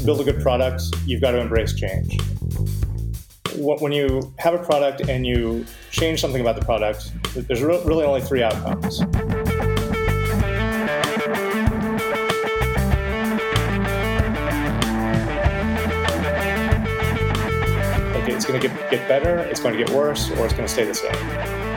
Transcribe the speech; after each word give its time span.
to 0.00 0.06
build 0.06 0.20
a 0.20 0.24
good 0.24 0.40
product, 0.40 0.82
you've 1.04 1.20
got 1.20 1.32
to 1.32 1.38
embrace 1.38 1.74
change. 1.74 2.18
When 3.56 3.92
you 3.92 4.32
have 4.38 4.54
a 4.54 4.58
product 4.58 5.08
and 5.08 5.26
you 5.26 5.66
change 5.90 6.20
something 6.20 6.40
about 6.40 6.56
the 6.56 6.64
product, 6.64 7.12
there's 7.34 7.60
really 7.60 8.04
only 8.04 8.22
three 8.22 8.42
outcomes. 8.42 9.02
Okay, 18.16 18.32
it's 18.32 18.46
going 18.46 18.60
to 18.60 18.68
get, 18.68 18.90
get 18.90 19.06
better, 19.06 19.38
it's 19.40 19.60
going 19.60 19.76
to 19.76 19.84
get 19.84 19.94
worse, 19.94 20.30
or 20.32 20.46
it's 20.46 20.54
going 20.54 20.66
to 20.66 20.68
stay 20.68 20.84
the 20.84 20.94
same. 20.94 21.69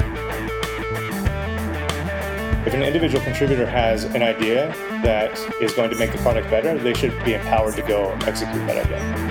If 2.73 2.77
an 2.77 2.85
individual 2.85 3.23
contributor 3.23 3.67
has 3.67 4.05
an 4.05 4.23
idea 4.23 4.75
that 5.03 5.37
is 5.61 5.73
going 5.73 5.91
to 5.91 5.95
make 5.95 6.11
the 6.11 6.17
product 6.17 6.49
better, 6.49 6.75
they 6.75 6.95
should 6.95 7.13
be 7.23 7.35
empowered 7.35 7.75
to 7.75 7.83
go 7.83 8.17
execute 8.25 8.65
that 8.65 8.83
idea. 8.83 9.22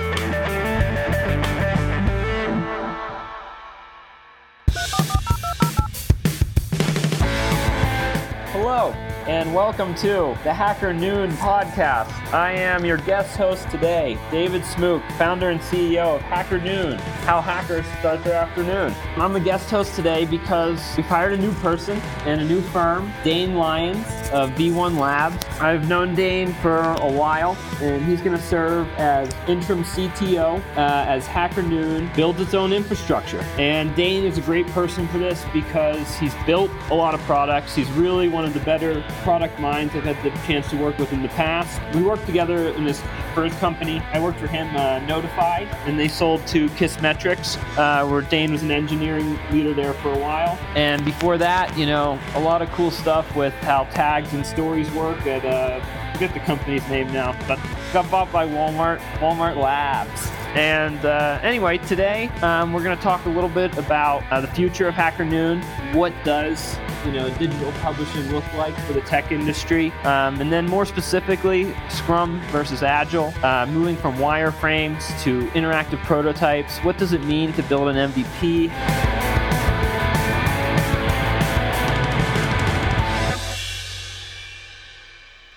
Welcome 9.53 9.93
to 9.97 10.35
the 10.43 10.51
Hacker 10.51 10.95
Noon 10.95 11.29
podcast. 11.33 12.09
I 12.33 12.53
am 12.53 12.83
your 12.83 12.97
guest 12.97 13.37
host 13.37 13.69
today, 13.69 14.17
David 14.31 14.63
Smooke, 14.63 15.07
founder 15.11 15.51
and 15.51 15.59
CEO 15.59 16.15
of 16.15 16.21
Hacker 16.23 16.59
Noon, 16.59 16.97
how 17.27 17.39
hackers 17.39 17.85
start 17.99 18.23
their 18.23 18.33
afternoon. 18.33 18.95
I'm 19.15 19.31
the 19.31 19.39
guest 19.39 19.69
host 19.69 19.93
today 19.93 20.25
because 20.25 20.81
we've 20.97 21.05
hired 21.05 21.33
a 21.33 21.37
new 21.37 21.53
person 21.59 21.99
and 22.25 22.41
a 22.41 22.43
new 22.43 22.61
firm, 22.61 23.13
Dane 23.23 23.53
Lyons 23.53 24.07
of 24.31 24.49
V1 24.53 24.97
Labs. 24.97 25.45
I've 25.61 25.87
known 25.87 26.15
Dane 26.15 26.51
for 26.55 26.79
a 26.79 27.11
while, 27.11 27.55
and 27.79 28.03
he's 28.03 28.21
going 28.21 28.35
to 28.35 28.43
serve 28.43 28.87
as 28.97 29.31
interim 29.47 29.83
CTO 29.83 30.57
uh, 30.75 31.05
as 31.07 31.27
Hacker 31.27 31.61
Noon 31.61 32.09
builds 32.15 32.41
its 32.41 32.55
own 32.55 32.73
infrastructure. 32.73 33.41
And 33.59 33.95
Dane 33.95 34.23
is 34.23 34.39
a 34.39 34.41
great 34.41 34.65
person 34.69 35.07
for 35.09 35.19
this 35.19 35.45
because 35.53 36.17
he's 36.17 36.33
built 36.47 36.71
a 36.89 36.95
lot 36.95 37.13
of 37.13 37.21
products. 37.21 37.75
He's 37.75 37.89
really 37.91 38.29
one 38.29 38.45
of 38.45 38.55
the 38.55 38.59
better 38.61 39.03
product 39.21 39.42
minds 39.59 39.95
I've 39.95 40.03
had 40.03 40.21
the 40.23 40.29
chance 40.47 40.69
to 40.69 40.77
work 40.77 40.97
with 40.97 41.11
in 41.11 41.21
the 41.21 41.29
past. 41.29 41.81
We 41.93 42.03
worked 42.03 42.25
together 42.25 42.69
in 42.69 42.83
this 42.83 43.01
first 43.33 43.57
company. 43.59 44.01
I 44.13 44.19
worked 44.19 44.39
for 44.39 44.47
him, 44.47 44.75
uh, 44.75 44.99
Knowtify, 45.01 45.67
and 45.85 45.99
they 45.99 46.07
sold 46.07 46.45
to 46.47 46.67
Kissmetrics, 46.69 47.57
uh, 47.77 48.07
where 48.07 48.21
Dane 48.21 48.51
was 48.51 48.63
an 48.63 48.71
engineering 48.71 49.37
leader 49.51 49.73
there 49.73 49.93
for 49.93 50.11
a 50.13 50.17
while. 50.17 50.57
And 50.75 51.03
before 51.03 51.37
that, 51.37 51.77
you 51.77 51.85
know, 51.85 52.19
a 52.35 52.39
lot 52.39 52.61
of 52.61 52.71
cool 52.71 52.91
stuff 52.91 53.35
with 53.35 53.53
how 53.55 53.83
tags 53.85 54.33
and 54.33 54.45
stories 54.45 54.89
work 54.91 55.25
at, 55.25 55.43
uh, 55.45 55.81
I 55.83 56.13
forget 56.13 56.33
the 56.33 56.39
company's 56.41 56.87
name 56.89 57.11
now, 57.11 57.35
but 57.47 57.59
got 57.91 58.09
bought 58.09 58.31
by 58.31 58.47
Walmart, 58.47 58.99
Walmart 59.19 59.55
Labs. 59.55 60.31
And 60.53 61.03
uh, 61.03 61.39
anyway, 61.41 61.79
today 61.79 62.27
um, 62.41 62.73
we're 62.73 62.83
going 62.83 62.95
to 62.95 63.03
talk 63.03 63.25
a 63.25 63.29
little 63.29 63.49
bit 63.49 63.75
about 63.77 64.23
uh, 64.31 64.39
the 64.39 64.47
future 64.47 64.87
of 64.87 64.93
Hacker 64.93 65.25
Noon. 65.25 65.61
What 65.93 66.13
does 66.23 66.77
you 67.05 67.11
know 67.11 67.27
digital 67.37 67.71
publishing 67.73 68.31
look 68.31 68.45
like 68.53 68.75
for 68.81 68.93
the 68.93 69.01
tech 69.01 69.31
industry, 69.31 69.91
um, 70.03 70.39
and 70.39 70.51
then 70.51 70.67
more 70.67 70.85
specifically, 70.85 71.75
Scrum 71.89 72.39
versus 72.51 72.83
Agile, 72.83 73.33
uh, 73.43 73.65
moving 73.65 73.97
from 73.97 74.15
wireframes 74.17 75.19
to 75.23 75.47
interactive 75.49 76.01
prototypes. 76.03 76.77
What 76.79 76.97
does 76.97 77.13
it 77.13 77.23
mean 77.23 77.51
to 77.53 77.63
build 77.63 77.89
an 77.89 78.11
MVP? 78.11 79.12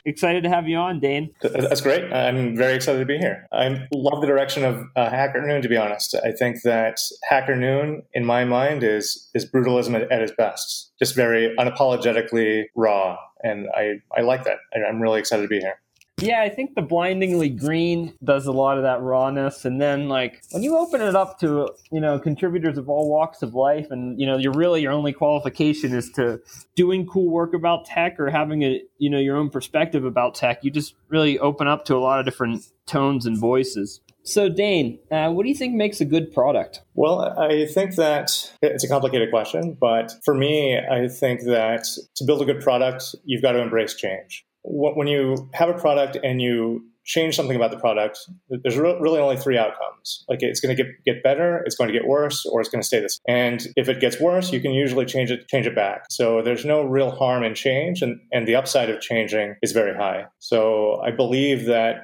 Excited 0.06 0.42
to 0.44 0.48
have 0.48 0.68
you 0.68 0.76
on, 0.78 1.00
Dane. 1.00 1.34
That's 1.42 1.80
great. 1.80 2.10
I'm 2.12 2.56
very 2.56 2.74
excited 2.74 3.00
to 3.00 3.04
be 3.04 3.18
here. 3.18 3.46
I 3.52 3.86
love 3.92 4.20
the 4.20 4.26
direction 4.26 4.64
of 4.64 4.82
uh, 4.96 5.10
Hacker 5.10 5.46
Noon. 5.46 5.62
To 5.62 5.68
be 5.68 5.76
honest, 5.76 6.14
I 6.24 6.32
think 6.32 6.62
that 6.62 6.98
Hacker 7.28 7.56
Noon, 7.56 8.02
in 8.14 8.24
my 8.24 8.44
mind, 8.44 8.82
is 8.82 9.28
is 9.34 9.44
brutalism 9.44 9.94
at, 9.94 10.10
at 10.10 10.22
its 10.22 10.32
best. 10.32 10.92
Just 10.98 11.14
very 11.14 11.54
unapologetically 11.58 12.64
raw, 12.74 13.16
and 13.42 13.66
I 13.74 14.00
I 14.16 14.22
like 14.22 14.44
that. 14.44 14.58
I'm 14.88 15.00
really 15.00 15.20
excited 15.20 15.42
to 15.42 15.48
be 15.48 15.60
here. 15.60 15.80
Yeah, 16.18 16.40
I 16.40 16.48
think 16.48 16.74
the 16.74 16.80
blindingly 16.80 17.50
green 17.50 18.14
does 18.24 18.46
a 18.46 18.52
lot 18.52 18.78
of 18.78 18.84
that 18.84 19.02
rawness, 19.02 19.66
and 19.66 19.78
then 19.78 20.08
like 20.08 20.42
when 20.50 20.62
you 20.62 20.78
open 20.78 21.02
it 21.02 21.14
up 21.14 21.38
to 21.40 21.68
you 21.92 22.00
know 22.00 22.18
contributors 22.18 22.78
of 22.78 22.88
all 22.88 23.10
walks 23.10 23.42
of 23.42 23.54
life, 23.54 23.88
and 23.90 24.18
you 24.18 24.26
know 24.26 24.38
you're 24.38 24.54
really 24.54 24.80
your 24.80 24.92
only 24.92 25.12
qualification 25.12 25.94
is 25.94 26.10
to 26.12 26.40
doing 26.74 27.06
cool 27.06 27.28
work 27.28 27.52
about 27.52 27.84
tech 27.84 28.18
or 28.18 28.30
having 28.30 28.62
a 28.62 28.80
you 28.96 29.10
know 29.10 29.18
your 29.18 29.36
own 29.36 29.50
perspective 29.50 30.06
about 30.06 30.34
tech. 30.34 30.64
You 30.64 30.70
just 30.70 30.94
really 31.08 31.38
open 31.38 31.68
up 31.68 31.84
to 31.86 31.96
a 31.96 31.98
lot 31.98 32.18
of 32.18 32.24
different 32.24 32.64
tones 32.86 33.26
and 33.26 33.36
voices. 33.36 34.00
So, 34.22 34.48
Dane, 34.48 34.98
uh, 35.10 35.30
what 35.30 35.42
do 35.42 35.50
you 35.50 35.54
think 35.54 35.74
makes 35.74 36.00
a 36.00 36.04
good 36.04 36.32
product? 36.32 36.80
Well, 36.94 37.38
I 37.38 37.66
think 37.66 37.94
that 37.96 38.32
it's 38.62 38.82
a 38.82 38.88
complicated 38.88 39.30
question, 39.30 39.76
but 39.78 40.14
for 40.24 40.34
me, 40.34 40.78
I 40.78 41.08
think 41.08 41.42
that 41.42 41.84
to 42.16 42.24
build 42.24 42.40
a 42.40 42.46
good 42.46 42.60
product, 42.60 43.14
you've 43.24 43.42
got 43.42 43.52
to 43.52 43.60
embrace 43.60 43.94
change 43.94 44.45
when 44.68 45.06
you 45.06 45.48
have 45.54 45.68
a 45.68 45.74
product 45.74 46.18
and 46.22 46.42
you 46.42 46.84
change 47.04 47.36
something 47.36 47.54
about 47.54 47.70
the 47.70 47.78
product, 47.78 48.18
there's 48.50 48.76
really 48.76 49.20
only 49.20 49.36
three 49.36 49.56
outcomes. 49.56 50.24
Like 50.28 50.42
it's 50.42 50.60
going 50.60 50.76
to 50.76 50.82
get 50.82 50.92
get 51.04 51.22
better, 51.22 51.62
it's 51.64 51.76
going 51.76 51.86
to 51.86 51.92
get 51.92 52.06
worse, 52.06 52.44
or 52.44 52.60
it's 52.60 52.68
going 52.68 52.82
to 52.82 52.86
stay 52.86 53.00
the 53.00 53.08
same. 53.08 53.22
And 53.28 53.66
if 53.76 53.88
it 53.88 54.00
gets 54.00 54.20
worse, 54.20 54.52
you 54.52 54.60
can 54.60 54.72
usually 54.72 55.06
change 55.06 55.30
it 55.30 55.46
change 55.48 55.66
it 55.66 55.74
back. 55.74 56.04
So 56.10 56.42
there's 56.42 56.64
no 56.64 56.82
real 56.82 57.12
harm 57.12 57.44
in 57.44 57.54
change, 57.54 58.02
and 58.02 58.18
and 58.32 58.46
the 58.46 58.56
upside 58.56 58.90
of 58.90 59.00
changing 59.00 59.54
is 59.62 59.72
very 59.72 59.94
high. 59.96 60.26
So 60.38 61.00
I 61.00 61.10
believe 61.10 61.66
that. 61.66 61.96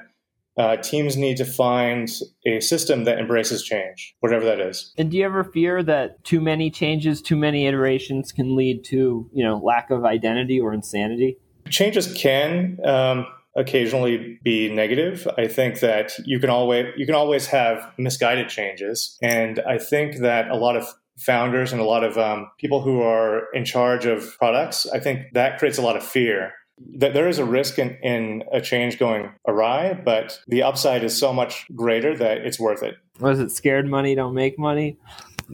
Uh, 0.55 0.77
teams 0.77 1.17
need 1.17 1.35
to 1.35 1.45
find 1.45 2.07
a 2.45 2.59
system 2.59 3.05
that 3.05 3.17
embraces 3.17 3.63
change, 3.63 4.15
whatever 4.19 4.45
that 4.45 4.59
is. 4.59 4.93
And 4.99 5.09
do 5.09 5.17
you 5.17 5.25
ever 5.25 5.43
fear 5.43 5.81
that 5.81 6.23
too 6.23 6.39
many 6.39 6.69
changes, 6.69 7.23
too 7.23 7.35
many 7.35 7.65
iterations 7.65 8.31
can 8.31 8.55
lead 8.55 8.83
to, 8.85 9.27
you 9.33 9.43
know, 9.43 9.57
lack 9.57 9.89
of 9.89 10.05
identity 10.05 10.59
or 10.59 10.71
insanity? 10.71 11.39
Changes 11.69 12.13
can 12.13 12.77
um, 12.85 13.25
occasionally 13.55 14.39
be 14.43 14.73
negative. 14.73 15.27
I 15.37 15.47
think 15.47 15.79
that 15.79 16.13
you 16.25 16.39
can 16.39 16.49
always 16.49 16.87
you 16.97 17.05
can 17.05 17.15
always 17.15 17.47
have 17.47 17.91
misguided 17.97 18.49
changes, 18.49 19.17
and 19.21 19.59
I 19.59 19.77
think 19.77 20.17
that 20.19 20.49
a 20.49 20.55
lot 20.55 20.75
of 20.75 20.85
founders 21.17 21.71
and 21.71 21.79
a 21.79 21.85
lot 21.85 22.03
of 22.03 22.17
um, 22.17 22.49
people 22.57 22.81
who 22.81 23.01
are 23.01 23.51
in 23.53 23.65
charge 23.65 24.05
of 24.05 24.35
products, 24.37 24.87
I 24.91 24.99
think 24.99 25.33
that 25.33 25.59
creates 25.59 25.77
a 25.77 25.81
lot 25.81 25.95
of 25.95 26.03
fear. 26.03 26.53
That 26.97 27.13
there 27.13 27.27
is 27.27 27.37
a 27.37 27.45
risk 27.45 27.77
in, 27.77 27.97
in 28.01 28.43
a 28.51 28.59
change 28.59 28.97
going 28.97 29.31
awry, 29.47 29.93
but 29.93 30.39
the 30.47 30.63
upside 30.63 31.03
is 31.03 31.15
so 31.15 31.31
much 31.31 31.67
greater 31.75 32.17
that 32.17 32.39
it's 32.39 32.59
worth 32.59 32.81
it. 32.81 32.95
Was 33.19 33.39
it 33.39 33.51
scared 33.51 33.87
money 33.87 34.15
don't 34.15 34.33
make 34.33 34.57
money? 34.57 34.97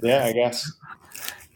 Yeah, 0.02 0.24
I 0.24 0.32
guess. 0.32 0.72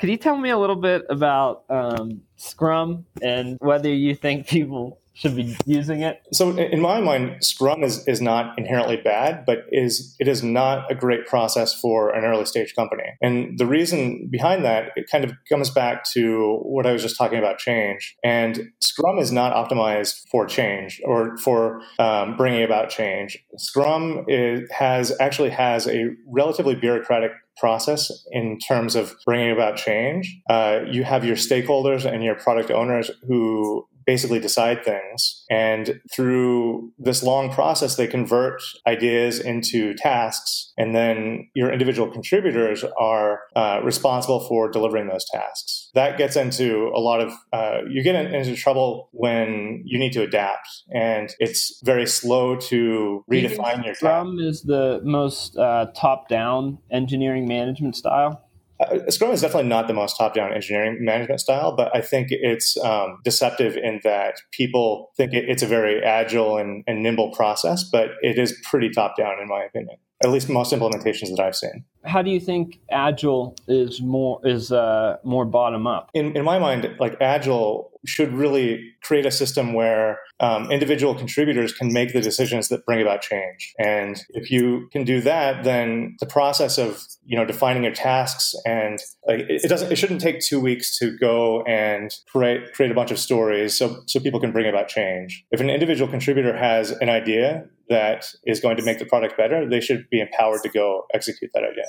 Could 0.03 0.09
you 0.09 0.17
tell 0.17 0.35
me 0.35 0.49
a 0.49 0.57
little 0.57 0.75
bit 0.75 1.05
about 1.09 1.63
um, 1.69 2.23
Scrum 2.35 3.05
and 3.21 3.57
whether 3.61 3.87
you 3.87 4.15
think 4.15 4.47
people 4.47 4.99
should 5.13 5.33
be 5.33 5.55
using 5.65 6.01
it? 6.01 6.21
So, 6.33 6.49
in 6.57 6.81
my 6.81 6.99
mind, 6.99 7.41
Scrum 7.41 7.85
is, 7.85 8.05
is 8.05 8.19
not 8.19 8.59
inherently 8.59 8.97
bad, 8.97 9.45
but 9.45 9.59
is 9.71 10.13
it 10.19 10.27
is 10.27 10.43
not 10.43 10.91
a 10.91 10.95
great 10.95 11.25
process 11.25 11.73
for 11.73 12.09
an 12.09 12.25
early 12.25 12.43
stage 12.43 12.75
company. 12.75 13.05
And 13.21 13.57
the 13.57 13.65
reason 13.65 14.27
behind 14.29 14.65
that, 14.65 14.91
it 14.97 15.05
kind 15.09 15.23
of 15.23 15.31
comes 15.47 15.69
back 15.69 16.03
to 16.11 16.59
what 16.63 16.85
I 16.85 16.91
was 16.91 17.01
just 17.01 17.17
talking 17.17 17.39
about 17.39 17.57
change. 17.57 18.17
And 18.25 18.73
Scrum 18.81 19.19
is 19.19 19.31
not 19.31 19.53
optimized 19.53 20.27
for 20.29 20.45
change 20.45 20.99
or 21.05 21.37
for 21.37 21.81
um, 21.97 22.35
bringing 22.35 22.63
about 22.63 22.89
change. 22.89 23.37
Scrum 23.55 24.25
is, 24.27 24.69
has 24.69 25.13
actually 25.21 25.51
has 25.51 25.87
a 25.87 26.09
relatively 26.27 26.75
bureaucratic 26.75 27.31
process 27.57 28.11
in 28.31 28.57
terms 28.59 28.95
of 28.95 29.15
bringing 29.25 29.51
about 29.51 29.77
change. 29.77 30.41
Uh, 30.49 30.81
you 30.89 31.03
have 31.03 31.23
your 31.25 31.35
stakeholders 31.35 32.05
and 32.05 32.23
your 32.23 32.35
product 32.35 32.71
owners 32.71 33.11
who 33.27 33.87
basically 34.05 34.39
decide 34.39 34.83
things. 34.83 35.45
And 35.49 36.01
through 36.11 36.91
this 36.97 37.23
long 37.23 37.51
process, 37.51 37.95
they 37.95 38.07
convert 38.07 38.61
ideas 38.87 39.39
into 39.39 39.93
tasks. 39.95 40.73
And 40.77 40.95
then 40.95 41.49
your 41.53 41.71
individual 41.71 42.11
contributors 42.11 42.83
are 42.99 43.41
uh, 43.55 43.81
responsible 43.83 44.41
for 44.47 44.69
delivering 44.69 45.07
those 45.07 45.25
tasks. 45.31 45.89
That 45.93 46.17
gets 46.17 46.35
into 46.35 46.91
a 46.95 46.99
lot 46.99 47.21
of, 47.21 47.33
uh, 47.51 47.79
you 47.89 48.03
get 48.03 48.15
into 48.15 48.55
trouble 48.55 49.09
when 49.11 49.81
you 49.85 49.99
need 49.99 50.13
to 50.13 50.23
adapt. 50.23 50.67
And 50.93 51.33
it's 51.39 51.81
very 51.83 52.07
slow 52.07 52.55
to 52.55 53.23
redefine 53.31 53.85
your 53.85 53.95
Scrum 53.95 54.39
is 54.39 54.63
the 54.63 55.01
most 55.03 55.57
uh, 55.57 55.87
top 55.95 56.27
down 56.27 56.79
engineering 56.91 57.47
management 57.47 57.95
style. 57.95 58.43
Uh, 58.91 59.11
Scrum 59.11 59.31
is 59.31 59.41
definitely 59.41 59.69
not 59.69 59.87
the 59.87 59.93
most 59.93 60.17
top-down 60.17 60.53
engineering 60.53 60.97
management 61.01 61.39
style, 61.39 61.75
but 61.75 61.95
I 61.95 62.01
think 62.01 62.27
it's 62.29 62.77
um, 62.77 63.19
deceptive 63.23 63.75
in 63.77 64.01
that 64.03 64.35
people 64.51 65.11
think 65.17 65.33
it, 65.33 65.45
it's 65.47 65.63
a 65.63 65.67
very 65.67 66.03
agile 66.03 66.57
and, 66.57 66.83
and 66.87 67.03
nimble 67.03 67.31
process, 67.31 67.83
but 67.83 68.09
it 68.21 68.37
is 68.37 68.59
pretty 68.63 68.89
top-down 68.89 69.39
in 69.41 69.47
my 69.47 69.63
opinion. 69.63 69.97
At 70.23 70.29
least 70.29 70.47
most 70.47 70.71
implementations 70.71 71.35
that 71.35 71.39
I've 71.41 71.55
seen. 71.55 71.83
How 72.05 72.21
do 72.21 72.29
you 72.29 72.39
think 72.39 72.79
agile 72.89 73.55
is 73.67 74.01
more 74.01 74.39
is 74.45 74.71
uh, 74.71 75.17
more 75.23 75.43
bottom 75.45 75.85
up? 75.85 76.09
In 76.13 76.37
in 76.37 76.45
my 76.45 76.59
mind, 76.59 76.89
like 76.97 77.17
agile 77.19 77.91
should 78.05 78.33
really 78.33 78.93
create 79.03 79.25
a 79.25 79.31
system 79.31 79.73
where 79.73 80.19
um, 80.39 80.71
individual 80.71 81.15
contributors 81.15 81.73
can 81.73 81.93
make 81.93 82.13
the 82.13 82.21
decisions 82.21 82.69
that 82.69 82.85
bring 82.85 83.01
about 83.01 83.21
change. 83.21 83.73
And 83.79 84.21
if 84.29 84.51
you 84.51 84.89
can 84.91 85.03
do 85.03 85.21
that, 85.21 85.63
then 85.63 86.17
the 86.19 86.25
process 86.25 86.77
of 86.77 87.03
you 87.25 87.37
know 87.37 87.45
defining 87.45 87.83
your 87.83 87.93
tasks 87.93 88.53
and 88.65 88.99
like, 89.27 89.41
it, 89.49 89.69
doesn't 89.69 89.91
it 89.91 89.95
shouldn't 89.95 90.21
take 90.21 90.39
two 90.39 90.59
weeks 90.59 90.97
to 90.99 91.17
go 91.17 91.63
and 91.63 92.13
create 92.27 92.73
create 92.73 92.91
a 92.91 92.95
bunch 92.95 93.11
of 93.11 93.19
stories 93.19 93.77
so 93.77 94.01
so 94.07 94.19
people 94.19 94.39
can 94.39 94.51
bring 94.51 94.67
about 94.67 94.87
change. 94.87 95.45
If 95.51 95.61
an 95.61 95.69
individual 95.69 96.09
contributor 96.09 96.55
has 96.57 96.91
an 96.91 97.09
idea 97.09 97.65
that 97.89 98.33
is 98.45 98.59
going 98.59 98.77
to 98.77 98.83
make 98.83 98.99
the 98.99 99.05
product 99.05 99.37
better, 99.37 99.67
they 99.67 99.79
should 99.79 100.09
be 100.09 100.19
empowered 100.19 100.63
to 100.63 100.69
go 100.69 101.05
execute 101.13 101.51
that 101.53 101.63
idea. 101.63 101.85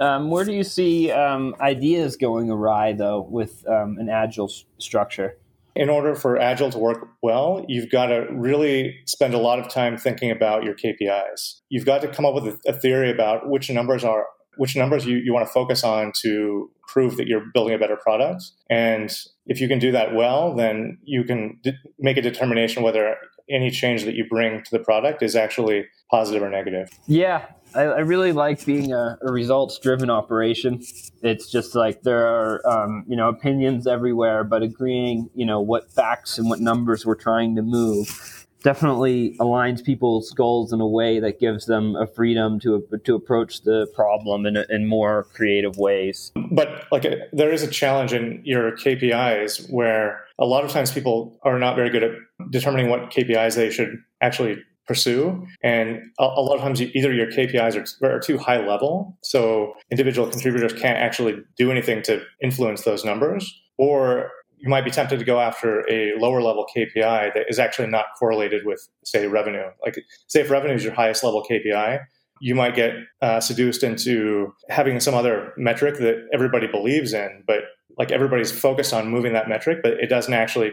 Um, 0.00 0.30
where 0.30 0.44
do 0.44 0.52
you 0.52 0.62
see 0.62 1.10
um, 1.10 1.54
ideas 1.60 2.16
going 2.16 2.50
awry, 2.50 2.92
though, 2.92 3.20
with 3.20 3.66
um, 3.66 3.96
an 3.98 4.08
agile 4.08 4.50
structure? 4.78 5.36
In 5.78 5.88
order 5.88 6.16
for 6.16 6.36
agile 6.36 6.70
to 6.70 6.78
work 6.78 7.08
well, 7.22 7.64
you've 7.68 7.88
got 7.88 8.06
to 8.06 8.26
really 8.32 8.98
spend 9.06 9.32
a 9.32 9.38
lot 9.38 9.60
of 9.60 9.68
time 9.68 9.96
thinking 9.96 10.28
about 10.28 10.64
your 10.64 10.74
KPIs. 10.74 11.60
You've 11.68 11.86
got 11.86 12.00
to 12.00 12.08
come 12.08 12.26
up 12.26 12.34
with 12.34 12.58
a, 12.66 12.72
theory 12.72 13.12
about 13.12 13.48
which 13.48 13.70
numbers 13.70 14.02
are 14.02 14.26
which 14.56 14.74
numbers 14.74 15.06
you, 15.06 15.18
you 15.18 15.32
want 15.32 15.46
to 15.46 15.52
focus 15.52 15.84
on 15.84 16.10
to 16.22 16.68
prove 16.88 17.16
that 17.16 17.28
you're 17.28 17.44
building 17.54 17.74
a 17.74 17.78
better 17.78 17.96
product. 17.96 18.50
And 18.68 19.16
if 19.46 19.60
you 19.60 19.68
can 19.68 19.78
do 19.78 19.92
that 19.92 20.16
well, 20.16 20.52
then 20.56 20.98
you 21.04 21.22
can 21.22 21.60
d- 21.62 21.74
make 22.00 22.16
a 22.16 22.22
determination 22.22 22.82
whether 22.82 23.14
any 23.48 23.70
change 23.70 24.04
that 24.04 24.14
you 24.14 24.26
bring 24.28 24.64
to 24.64 24.70
the 24.72 24.80
product 24.80 25.22
is 25.22 25.36
actually 25.36 25.86
positive 26.10 26.42
or 26.42 26.50
negative. 26.50 26.90
Yeah, 27.06 27.46
I, 27.78 27.82
I 27.82 27.98
really 28.00 28.32
like 28.32 28.64
being 28.64 28.92
a, 28.92 29.18
a 29.22 29.30
results 29.30 29.78
driven 29.78 30.10
operation. 30.10 30.82
It's 31.22 31.48
just 31.48 31.76
like 31.76 32.02
there 32.02 32.26
are, 32.26 32.68
um, 32.68 33.04
you 33.06 33.16
know, 33.16 33.28
opinions 33.28 33.86
everywhere, 33.86 34.42
but 34.42 34.62
agreeing, 34.62 35.30
you 35.34 35.46
know, 35.46 35.60
what 35.60 35.90
facts 35.92 36.38
and 36.38 36.50
what 36.50 36.58
numbers 36.58 37.06
we're 37.06 37.14
trying 37.14 37.54
to 37.54 37.62
move 37.62 38.46
definitely 38.64 39.36
aligns 39.38 39.84
people's 39.84 40.32
goals 40.32 40.72
in 40.72 40.80
a 40.80 40.86
way 40.86 41.20
that 41.20 41.38
gives 41.38 41.66
them 41.66 41.94
a 41.94 42.08
freedom 42.08 42.58
to 42.58 42.84
to 43.04 43.14
approach 43.14 43.62
the 43.62 43.86
problem 43.94 44.46
in, 44.46 44.56
in 44.68 44.84
more 44.84 45.28
creative 45.32 45.76
ways. 45.76 46.32
But 46.50 46.86
like 46.90 47.06
there 47.32 47.52
is 47.52 47.62
a 47.62 47.68
challenge 47.68 48.12
in 48.12 48.42
your 48.44 48.72
KPIs 48.72 49.70
where 49.70 50.24
a 50.40 50.44
lot 50.44 50.64
of 50.64 50.72
times 50.72 50.90
people 50.90 51.38
are 51.42 51.58
not 51.60 51.76
very 51.76 51.90
good 51.90 52.02
at 52.02 52.12
determining 52.50 52.88
what 52.90 53.10
KPIs 53.10 53.54
they 53.54 53.70
should 53.70 54.02
actually 54.20 54.64
pursue. 54.88 55.46
And 55.62 56.00
a, 56.18 56.24
a 56.24 56.42
lot 56.42 56.56
of 56.56 56.62
times, 56.62 56.80
you, 56.80 56.90
either 56.94 57.12
your 57.12 57.28
KPIs 57.28 57.76
are, 58.02 58.16
are, 58.16 58.18
too 58.18 58.38
high 58.38 58.66
level, 58.66 59.16
so 59.22 59.74
individual 59.92 60.28
contributors 60.28 60.72
can't 60.72 60.98
actually 60.98 61.36
do 61.56 61.70
anything 61.70 62.02
to 62.04 62.22
influence 62.42 62.82
those 62.82 63.04
numbers, 63.04 63.54
or 63.76 64.30
you 64.56 64.68
might 64.68 64.84
be 64.84 64.90
tempted 64.90 65.18
to 65.20 65.24
go 65.24 65.38
after 65.38 65.88
a 65.88 66.14
lower 66.18 66.42
level 66.42 66.66
KPI 66.74 67.34
that 67.34 67.44
is 67.48 67.60
actually 67.60 67.88
not 67.88 68.06
correlated 68.18 68.66
with, 68.66 68.88
say, 69.04 69.28
revenue. 69.28 69.66
Like, 69.84 69.96
say, 70.26 70.40
if 70.40 70.50
revenue 70.50 70.74
is 70.74 70.82
your 70.82 70.94
highest 70.94 71.22
level 71.22 71.46
KPI, 71.48 72.00
you 72.40 72.54
might 72.54 72.74
get 72.74 72.94
uh, 73.20 73.40
seduced 73.40 73.82
into 73.82 74.52
having 74.68 74.98
some 75.00 75.14
other 75.14 75.52
metric 75.56 75.98
that 75.98 76.26
everybody 76.32 76.66
believes 76.66 77.12
in, 77.12 77.44
but 77.46 77.64
like 77.98 78.12
everybody's 78.12 78.52
focused 78.52 78.92
on 78.94 79.08
moving 79.08 79.32
that 79.32 79.48
metric, 79.48 79.80
but 79.82 79.94
it 79.94 80.08
doesn't 80.08 80.32
actually 80.32 80.72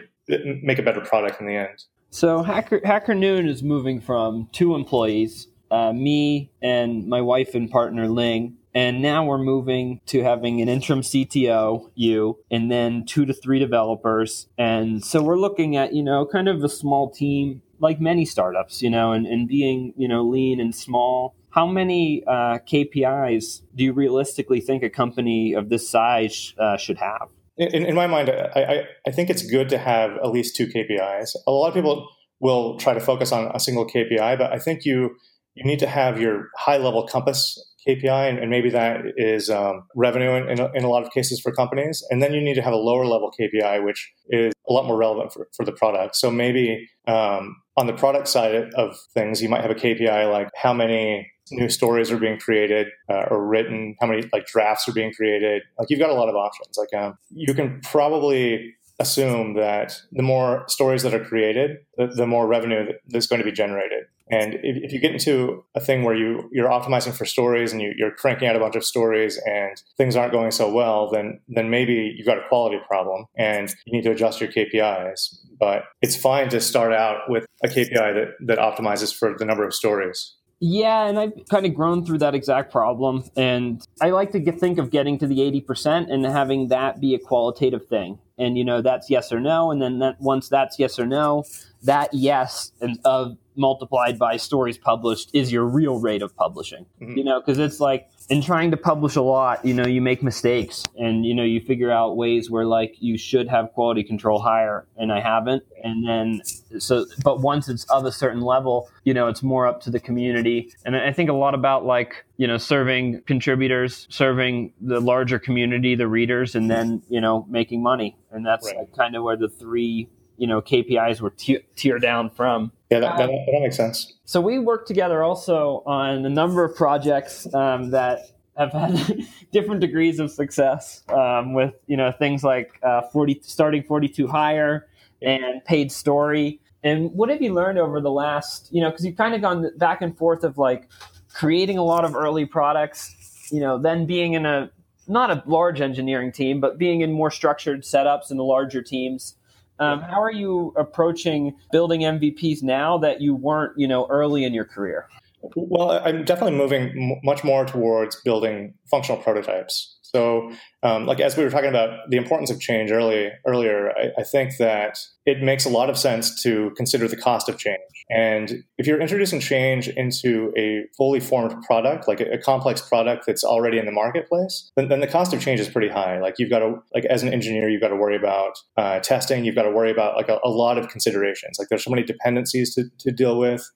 make 0.61 0.79
a 0.79 0.83
better 0.83 1.01
product 1.01 1.41
in 1.41 1.47
the 1.47 1.55
end. 1.55 1.83
So 2.15 2.43
Hacker 2.43 2.79
Hacker 2.85 3.13
Noon 3.13 3.45
is 3.45 3.61
moving 3.61 3.99
from 3.99 4.47
two 4.53 4.73
employees, 4.73 5.49
uh, 5.69 5.91
me 5.91 6.49
and 6.61 7.07
my 7.07 7.19
wife 7.19 7.55
and 7.55 7.69
partner 7.69 8.07
Ling, 8.07 8.55
and 8.73 9.01
now 9.01 9.25
we're 9.25 9.37
moving 9.37 9.99
to 10.05 10.23
having 10.23 10.61
an 10.61 10.69
interim 10.69 11.01
CTO, 11.01 11.91
you, 11.93 12.39
and 12.49 12.71
then 12.71 13.05
two 13.05 13.25
to 13.25 13.33
three 13.33 13.59
developers. 13.59 14.47
And 14.57 15.03
so 15.03 15.21
we're 15.21 15.37
looking 15.37 15.75
at, 15.75 15.91
you 15.91 16.03
know, 16.03 16.25
kind 16.25 16.47
of 16.47 16.63
a 16.63 16.69
small 16.69 17.09
team, 17.09 17.61
like 17.81 17.99
many 17.99 18.23
startups, 18.23 18.81
you 18.81 18.89
know, 18.89 19.11
and, 19.11 19.27
and 19.27 19.45
being, 19.45 19.93
you 19.97 20.07
know, 20.07 20.23
lean 20.23 20.61
and 20.61 20.73
small. 20.73 21.35
How 21.49 21.67
many 21.67 22.23
uh, 22.25 22.59
KPIs 22.59 23.63
do 23.75 23.83
you 23.83 23.91
realistically 23.91 24.61
think 24.61 24.83
a 24.83 24.89
company 24.89 25.51
of 25.51 25.67
this 25.67 25.89
size 25.89 26.53
uh, 26.57 26.77
should 26.77 26.99
have? 26.99 27.27
In, 27.57 27.85
in, 27.85 27.95
my 27.95 28.05
mind, 28.07 28.29
I, 28.29 28.59
I, 28.61 28.83
I 29.07 29.11
think 29.11 29.29
it's 29.29 29.43
good 29.43 29.69
to 29.69 29.77
have 29.77 30.11
at 30.23 30.31
least 30.31 30.55
two 30.55 30.67
KPIs. 30.67 31.35
A 31.47 31.51
lot 31.51 31.69
of 31.69 31.73
people 31.73 32.09
will 32.41 32.77
try 32.77 32.93
to 32.93 32.99
focus 32.99 33.31
on 33.31 33.49
a 33.53 33.59
single 33.59 33.87
KPI, 33.87 34.37
but 34.37 34.51
I 34.51 34.59
think 34.59 34.83
you 34.83 35.15
you 35.55 35.63
need 35.63 35.79
to 35.79 35.87
have 35.87 36.19
your 36.19 36.49
high 36.57 36.77
level 36.77 37.07
compass 37.07 37.57
KPI, 37.87 38.29
and, 38.29 38.39
and 38.39 38.49
maybe 38.49 38.69
that 38.71 39.01
is 39.15 39.49
um, 39.49 39.83
revenue 39.95 40.31
in, 40.31 40.49
in 40.49 40.59
a, 40.59 40.71
in, 40.73 40.83
a, 40.83 40.89
lot 40.89 41.03
of 41.03 41.11
cases 41.11 41.39
for 41.39 41.51
companies. 41.51 42.03
And 42.09 42.21
then 42.21 42.33
you 42.33 42.41
need 42.41 42.55
to 42.55 42.61
have 42.61 42.73
a 42.73 42.77
lower 42.77 43.05
level 43.05 43.31
KPI, 43.39 43.85
which 43.85 44.11
is 44.29 44.53
a 44.67 44.73
lot 44.73 44.85
more 44.85 44.97
relevant 44.97 45.31
for, 45.31 45.47
for 45.55 45.63
the 45.63 45.71
product. 45.71 46.15
So 46.15 46.31
maybe 46.31 46.89
um, 47.07 47.57
on 47.77 47.85
the 47.85 47.93
product 47.93 48.27
side 48.27 48.73
of 48.73 48.97
things, 49.13 49.41
you 49.41 49.49
might 49.49 49.61
have 49.61 49.71
a 49.71 49.75
KPI 49.75 50.31
like 50.31 50.49
how 50.55 50.73
many 50.73 51.31
new 51.51 51.69
stories 51.69 52.11
are 52.11 52.17
being 52.17 52.39
created 52.39 52.87
uh, 53.09 53.25
or 53.29 53.45
written, 53.45 53.95
how 54.01 54.07
many 54.07 54.27
like 54.33 54.47
drafts 54.47 54.87
are 54.87 54.93
being 54.93 55.13
created. 55.13 55.61
Like 55.77 55.89
you've 55.91 55.99
got 55.99 56.09
a 56.09 56.15
lot 56.15 56.27
of 56.27 56.35
options. 56.35 56.77
Like 56.77 56.99
um, 56.99 57.17
you 57.29 57.53
can 57.53 57.81
probably 57.81 58.73
assume 58.99 59.55
that 59.55 60.01
the 60.11 60.23
more 60.23 60.63
stories 60.67 61.03
that 61.03 61.13
are 61.13 61.23
created, 61.23 61.77
the, 61.97 62.07
the 62.07 62.25
more 62.25 62.47
revenue 62.47 62.93
that's 63.09 63.27
going 63.27 63.39
to 63.39 63.45
be 63.45 63.51
generated. 63.51 64.05
And 64.29 64.55
if, 64.55 64.83
if, 64.83 64.91
you 64.91 64.99
get 64.99 65.11
into 65.11 65.63
a 65.75 65.79
thing 65.79 66.03
where 66.03 66.15
you, 66.15 66.49
you're 66.51 66.69
optimizing 66.69 67.15
for 67.15 67.25
stories 67.25 67.71
and 67.71 67.81
you, 67.81 67.93
you're 67.95 68.11
cranking 68.11 68.47
out 68.47 68.55
a 68.55 68.59
bunch 68.59 68.75
of 68.75 68.83
stories 68.83 69.39
and 69.45 69.81
things 69.97 70.15
aren't 70.15 70.31
going 70.31 70.51
so 70.51 70.71
well, 70.71 71.11
then, 71.11 71.39
then 71.47 71.69
maybe 71.69 72.13
you've 72.17 72.25
got 72.25 72.39
a 72.39 72.47
quality 72.49 72.77
problem 72.87 73.25
and 73.37 73.73
you 73.85 73.93
need 73.93 74.03
to 74.03 74.11
adjust 74.11 74.41
your 74.41 74.51
KPIs. 74.51 75.35
But 75.59 75.83
it's 76.01 76.15
fine 76.15 76.49
to 76.49 76.59
start 76.59 76.91
out 76.91 77.29
with 77.29 77.45
a 77.63 77.67
KPI 77.67 77.91
that, 77.93 78.29
that 78.47 78.57
optimizes 78.57 79.15
for 79.15 79.35
the 79.37 79.45
number 79.45 79.65
of 79.65 79.73
stories. 79.73 80.35
Yeah, 80.59 81.05
and 81.05 81.19
I've 81.19 81.33
kind 81.49 81.65
of 81.65 81.75
grown 81.75 82.05
through 82.05 82.19
that 82.19 82.33
exact 82.33 82.71
problem. 82.71 83.25
And 83.35 83.85
I 84.01 84.09
like 84.11 84.31
to 84.31 84.39
get, 84.39 84.59
think 84.59 84.79
of 84.79 84.89
getting 84.89 85.19
to 85.19 85.27
the 85.27 85.39
80% 85.39 86.11
and 86.11 86.25
having 86.25 86.69
that 86.69 86.99
be 86.99 87.13
a 87.13 87.19
qualitative 87.19 87.87
thing. 87.87 88.19
And, 88.37 88.57
you 88.57 88.65
know, 88.65 88.81
that's 88.81 89.09
yes 89.09 89.31
or 89.31 89.39
no. 89.39 89.69
And 89.69 89.81
then 89.81 89.99
that, 89.99 90.19
once 90.19 90.49
that's 90.49 90.79
yes 90.79 90.97
or 90.97 91.05
no, 91.05 91.43
that 91.83 92.13
yes 92.13 92.71
and 92.81 92.99
of 93.05 93.37
multiplied 93.55 94.19
by 94.19 94.37
stories 94.37 94.77
published 94.77 95.29
is 95.33 95.51
your 95.51 95.65
real 95.65 95.99
rate 95.99 96.21
of 96.21 96.35
publishing. 96.35 96.85
Mm-hmm. 97.01 97.17
You 97.17 97.23
know, 97.23 97.39
because 97.39 97.59
it's 97.59 97.79
like 97.79 98.09
in 98.29 98.41
trying 98.41 98.71
to 98.71 98.77
publish 98.77 99.15
a 99.15 99.21
lot, 99.21 99.63
you 99.63 99.73
know, 99.73 99.85
you 99.85 100.01
make 100.01 100.23
mistakes 100.23 100.83
and 100.97 101.25
you 101.25 101.33
know 101.33 101.43
you 101.43 101.61
figure 101.61 101.91
out 101.91 102.17
ways 102.17 102.49
where 102.49 102.65
like 102.65 102.95
you 102.99 103.17
should 103.17 103.47
have 103.47 103.71
quality 103.73 104.03
control 104.03 104.39
higher, 104.39 104.87
and 104.97 105.11
I 105.11 105.19
haven't. 105.19 105.63
And 105.83 106.07
then 106.07 106.41
so, 106.79 107.05
but 107.23 107.41
once 107.41 107.69
it's 107.69 107.83
of 107.85 108.05
a 108.05 108.11
certain 108.11 108.41
level, 108.41 108.89
you 109.03 109.13
know, 109.13 109.27
it's 109.27 109.43
more 109.43 109.67
up 109.67 109.81
to 109.81 109.91
the 109.91 109.99
community. 109.99 110.73
And 110.85 110.95
I 110.95 111.11
think 111.11 111.29
a 111.29 111.33
lot 111.33 111.53
about 111.53 111.85
like 111.85 112.25
you 112.37 112.47
know 112.47 112.57
serving 112.57 113.21
contributors, 113.27 114.07
serving 114.09 114.73
the 114.81 114.99
larger 114.99 115.39
community, 115.39 115.95
the 115.95 116.07
readers, 116.07 116.55
and 116.55 116.69
then 116.69 117.03
you 117.09 117.21
know 117.21 117.45
making 117.49 117.83
money. 117.83 118.17
And 118.31 118.45
that's 118.45 118.65
right. 118.67 118.77
like 118.77 118.95
kind 118.95 119.15
of 119.15 119.23
where 119.23 119.37
the 119.37 119.49
three 119.49 120.09
you 120.37 120.47
know 120.47 120.61
KPIs 120.61 121.21
were 121.21 121.31
t- 121.31 121.65
tier 121.75 121.99
down 121.99 122.29
from. 122.29 122.71
Yeah, 122.95 123.09
that, 123.09 123.17
that, 123.17 123.27
that, 123.27 123.61
makes 123.61 123.75
sense. 123.75 124.13
So 124.25 124.41
we 124.41 124.59
work 124.59 124.85
together 124.87 125.23
also 125.23 125.83
on 125.85 126.25
a 126.25 126.29
number 126.29 126.63
of 126.63 126.75
projects 126.75 127.51
um, 127.53 127.91
that 127.91 128.19
have 128.57 128.71
had 128.71 129.25
different 129.51 129.81
degrees 129.81 130.19
of 130.19 130.31
success 130.31 131.03
um, 131.09 131.53
with 131.53 131.73
you 131.87 131.97
know 131.97 132.11
things 132.11 132.43
like 132.43 132.79
uh, 132.83 133.01
40 133.01 133.41
starting 133.43 133.83
42 133.83 134.27
higher 134.27 134.87
and 135.21 135.63
paid 135.65 135.91
story. 135.91 136.59
And 136.83 137.11
what 137.13 137.29
have 137.29 137.41
you 137.41 137.53
learned 137.53 137.79
over 137.79 137.99
the 137.99 138.11
last 138.11 138.69
you 138.71 138.81
know 138.81 138.89
because 138.89 139.05
you've 139.05 139.17
kind 139.17 139.35
of 139.35 139.41
gone 139.41 139.69
back 139.77 140.01
and 140.01 140.17
forth 140.17 140.43
of 140.43 140.57
like 140.57 140.89
creating 141.33 141.77
a 141.77 141.83
lot 141.83 142.05
of 142.05 142.15
early 142.15 142.45
products, 142.45 143.49
you 143.51 143.59
know, 143.59 143.77
then 143.77 144.05
being 144.05 144.33
in 144.33 144.45
a 144.45 144.69
not 145.07 145.29
a 145.29 145.43
large 145.45 145.81
engineering 145.81 146.31
team, 146.31 146.59
but 146.59 146.77
being 146.77 147.01
in 147.01 147.11
more 147.11 147.29
structured 147.29 147.83
setups 147.83 148.31
in 148.31 148.37
the 148.37 148.43
larger 148.43 148.81
teams 148.81 149.35
um, 149.79 150.01
how 150.01 150.21
are 150.21 150.31
you 150.31 150.73
approaching 150.77 151.55
building 151.71 152.01
MVPs 152.01 152.63
now 152.63 152.97
that 152.99 153.21
you 153.21 153.35
weren't, 153.35 153.77
you 153.77 153.87
know, 153.87 154.07
early 154.09 154.43
in 154.43 154.53
your 154.53 154.65
career? 154.65 155.07
Well, 155.55 155.91
I'm 156.03 156.23
definitely 156.23 156.57
moving 156.57 156.89
m- 156.89 157.19
much 157.23 157.43
more 157.43 157.65
towards 157.65 158.15
building 158.21 158.73
functional 158.89 159.21
prototypes. 159.21 159.94
So, 160.15 160.49
um, 160.81 161.05
like 161.05 161.19
as 161.19 161.35
we 161.35 161.43
were 161.43 161.49
talking 161.49 161.67
about 161.67 162.09
the 162.09 162.15
importance 162.15 162.49
of 162.49 162.61
change 162.61 162.89
early, 162.89 163.31
earlier, 163.45 163.91
I, 163.97 164.21
I, 164.21 164.23
think 164.23 164.55
that 164.59 164.97
it 165.25 165.41
makes 165.41 165.65
a 165.65 165.69
lot 165.69 165.89
of 165.89 165.97
sense 165.97 166.41
to 166.43 166.71
consider 166.77 167.05
the 167.09 167.17
cost 167.17 167.49
of 167.49 167.57
change. 167.57 167.81
And 168.09 168.63
if 168.77 168.87
you're 168.87 169.01
introducing 169.01 169.41
change 169.41 169.89
into 169.89 170.53
a 170.55 170.85
fully 170.95 171.19
formed 171.19 171.61
product, 171.63 172.07
like 172.07 172.21
a, 172.21 172.31
a 172.31 172.37
complex 172.37 172.79
product 172.79 173.25
that's 173.27 173.43
already 173.43 173.77
in 173.77 173.85
the 173.85 173.91
marketplace, 173.91 174.71
then, 174.77 174.87
then, 174.87 175.01
the 175.01 175.07
cost 175.07 175.33
of 175.33 175.41
change 175.41 175.59
is 175.59 175.67
pretty 175.67 175.89
high. 175.89 176.21
Like 176.21 176.35
you've 176.37 176.49
got 176.49 176.59
to, 176.59 176.75
like 176.93 177.03
as 177.05 177.21
an 177.21 177.33
engineer, 177.33 177.67
you've 177.67 177.81
got 177.81 177.89
to 177.89 177.97
worry 177.97 178.15
about 178.15 178.53
uh, 178.77 178.99
testing. 178.99 179.43
You've 179.43 179.55
got 179.55 179.63
to 179.63 179.71
worry 179.71 179.91
about 179.91 180.15
like 180.15 180.29
a, 180.29 180.39
a 180.45 180.49
lot 180.49 180.77
of 180.77 180.87
considerations. 180.87 181.59
Like 181.59 181.67
there's 181.67 181.83
so 181.83 181.91
many 181.91 182.03
dependencies 182.03 182.73
to, 182.75 182.85
to 182.99 183.11
deal 183.11 183.37
with 183.37 183.69